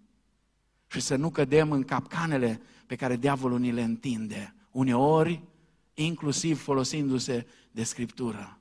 și 0.87 1.01
să 1.01 1.17
nu 1.17 1.31
cădem 1.31 1.71
în 1.71 1.83
capcanele 1.83 2.63
pe 2.87 2.97
care 2.97 3.17
diavolul 3.17 3.59
ni 3.59 3.73
le 3.73 3.83
întinde. 3.83 4.55
Uneori, 4.71 5.43
inclusiv 5.95 6.63
folosindu-se 6.63 7.47
de 7.71 7.83
Scriptură. 7.83 8.59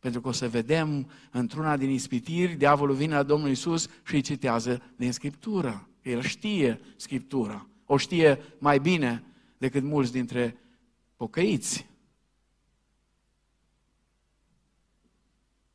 Pentru 0.00 0.20
că 0.20 0.28
o 0.28 0.32
să 0.32 0.48
vedem 0.48 1.10
într-una 1.30 1.76
din 1.76 1.90
ispitiri, 1.90 2.54
diavolul 2.54 2.94
vine 2.94 3.14
la 3.14 3.22
Domnul 3.22 3.50
Isus 3.50 3.88
și 4.04 4.14
îi 4.14 4.20
citează 4.20 4.82
din 4.96 5.12
Scriptură. 5.12 5.88
El 6.02 6.22
știe 6.22 6.80
Scriptura. 6.96 7.66
O 7.86 7.96
știe 7.96 8.40
mai 8.58 8.78
bine 8.78 9.24
decât 9.58 9.82
mulți 9.82 10.12
dintre 10.12 10.58
pocăiți. 11.16 11.88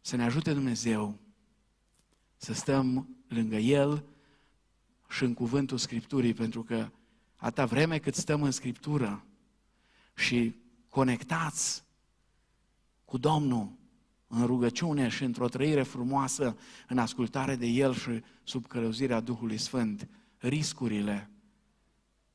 Să 0.02 0.16
ne 0.16 0.24
ajute 0.24 0.54
Dumnezeu 0.54 1.20
să 2.38 2.54
stăm 2.54 3.08
lângă 3.28 3.56
El 3.56 4.04
și 5.10 5.24
în 5.24 5.34
cuvântul 5.34 5.78
Scripturii, 5.78 6.34
pentru 6.34 6.64
că 6.64 6.90
atâta 7.36 7.66
vreme 7.66 8.00
cât 8.00 8.16
stăm 8.16 8.44
în 8.44 8.52
Scriptură 8.52 9.26
și 10.16 10.56
conectați 10.90 11.84
cu 13.06 13.18
Domnul 13.18 13.72
în 14.28 14.46
rugăciune 14.46 15.08
și 15.08 15.24
într-o 15.24 15.48
trăire 15.48 15.84
frumoasă, 15.84 16.58
în 16.88 16.98
ascultare 16.98 17.56
de 17.56 17.66
El 17.66 17.94
și 17.94 18.24
sub 18.44 18.68
călăuzirea 18.68 19.20
Duhului 19.20 19.58
Sfânt, 19.58 20.10
riscurile 20.38 21.30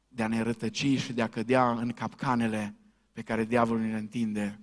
de 0.09 0.22
a 0.22 0.28
ne 0.28 0.43
rătăci 0.43 0.99
și 0.99 1.12
de 1.12 1.22
a 1.22 1.28
cădea 1.28 1.70
în 1.70 1.93
capcanele 1.93 2.74
pe 3.12 3.22
care 3.22 3.45
diavolul 3.45 3.82
ne 3.82 3.97
întinde 3.97 4.61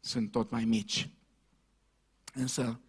sunt 0.00 0.30
tot 0.30 0.50
mai 0.50 0.64
mici. 0.64 1.10
Însă, 2.34 2.80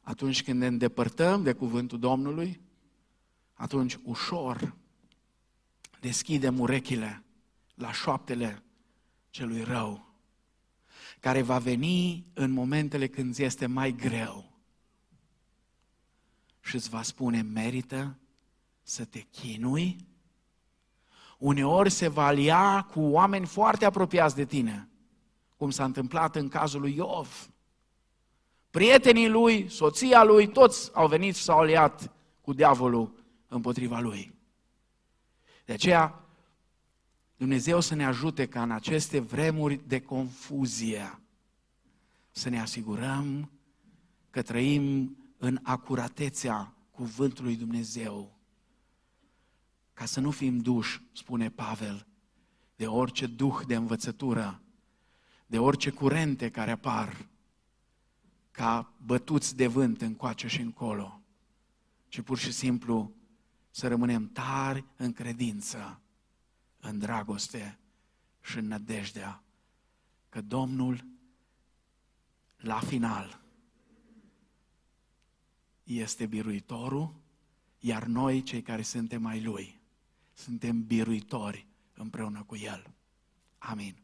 atunci 0.00 0.42
când 0.42 0.58
ne 0.58 0.66
îndepărtăm 0.66 1.42
de 1.42 1.52
cuvântul 1.52 1.98
Domnului, 1.98 2.60
atunci 3.52 3.98
ușor 4.02 4.76
deschidem 6.00 6.58
urechile 6.58 7.24
la 7.74 7.92
șoaptele 7.92 8.62
celui 9.30 9.62
rău, 9.62 10.11
care 11.22 11.42
va 11.42 11.58
veni 11.58 12.26
în 12.34 12.50
momentele 12.50 13.06
când 13.06 13.34
ți 13.34 13.42
este 13.42 13.66
mai 13.66 13.92
greu 13.92 14.52
și 16.60 16.74
îți 16.74 16.88
va 16.88 17.02
spune, 17.02 17.42
merită 17.42 18.18
să 18.82 19.04
te 19.04 19.18
chinui? 19.18 20.06
Uneori 21.38 21.90
se 21.90 22.08
va 22.08 22.26
alia 22.26 22.88
cu 22.90 23.00
oameni 23.00 23.46
foarte 23.46 23.84
apropiați 23.84 24.34
de 24.34 24.44
tine, 24.44 24.88
cum 25.56 25.70
s-a 25.70 25.84
întâmplat 25.84 26.36
în 26.36 26.48
cazul 26.48 26.80
lui 26.80 26.94
Iov. 26.94 27.50
Prietenii 28.70 29.28
lui, 29.28 29.68
soția 29.68 30.24
lui, 30.24 30.46
toți 30.46 30.90
au 30.94 31.08
venit 31.08 31.36
și 31.36 31.42
s-au 31.42 31.58
aliat 31.58 32.12
cu 32.40 32.52
diavolul 32.52 33.24
împotriva 33.48 34.00
lui. 34.00 34.34
De 35.64 35.72
aceea, 35.72 36.21
Dumnezeu 37.42 37.80
să 37.80 37.94
ne 37.94 38.04
ajute 38.04 38.46
ca 38.46 38.62
în 38.62 38.70
aceste 38.70 39.18
vremuri 39.20 39.88
de 39.88 40.00
confuzie 40.00 41.20
să 42.30 42.48
ne 42.48 42.60
asigurăm 42.60 43.50
că 44.30 44.42
trăim 44.42 45.16
în 45.38 45.58
acuratețea 45.62 46.74
cuvântului 46.90 47.56
Dumnezeu, 47.56 48.38
ca 49.92 50.04
să 50.04 50.20
nu 50.20 50.30
fim 50.30 50.58
duși, 50.58 51.02
spune 51.12 51.50
Pavel, 51.50 52.06
de 52.76 52.86
orice 52.86 53.26
duh 53.26 53.60
de 53.66 53.74
învățătură, 53.74 54.62
de 55.46 55.58
orice 55.58 55.90
curente 55.90 56.50
care 56.50 56.70
apar, 56.70 57.28
ca 58.50 58.94
bătuți 59.04 59.56
de 59.56 59.66
vânt 59.66 60.02
încoace 60.02 60.48
și 60.48 60.60
încolo, 60.60 61.22
ci 62.08 62.20
pur 62.20 62.38
și 62.38 62.52
simplu 62.52 63.12
să 63.70 63.88
rămânem 63.88 64.28
tari 64.28 64.84
în 64.96 65.12
credință, 65.12 66.01
în 66.82 66.98
dragoste 66.98 67.78
și 68.40 68.58
în 68.58 68.66
nădejdea 68.66 69.42
că 70.28 70.40
Domnul, 70.40 71.04
la 72.56 72.80
final, 72.80 73.40
este 75.82 76.26
biruitorul, 76.26 77.14
iar 77.78 78.04
noi, 78.04 78.42
cei 78.42 78.62
care 78.62 78.82
suntem 78.82 79.22
mai 79.22 79.42
Lui, 79.42 79.80
suntem 80.32 80.86
biruitori 80.86 81.66
împreună 81.94 82.42
cu 82.42 82.56
El. 82.56 82.94
Amin. 83.58 84.01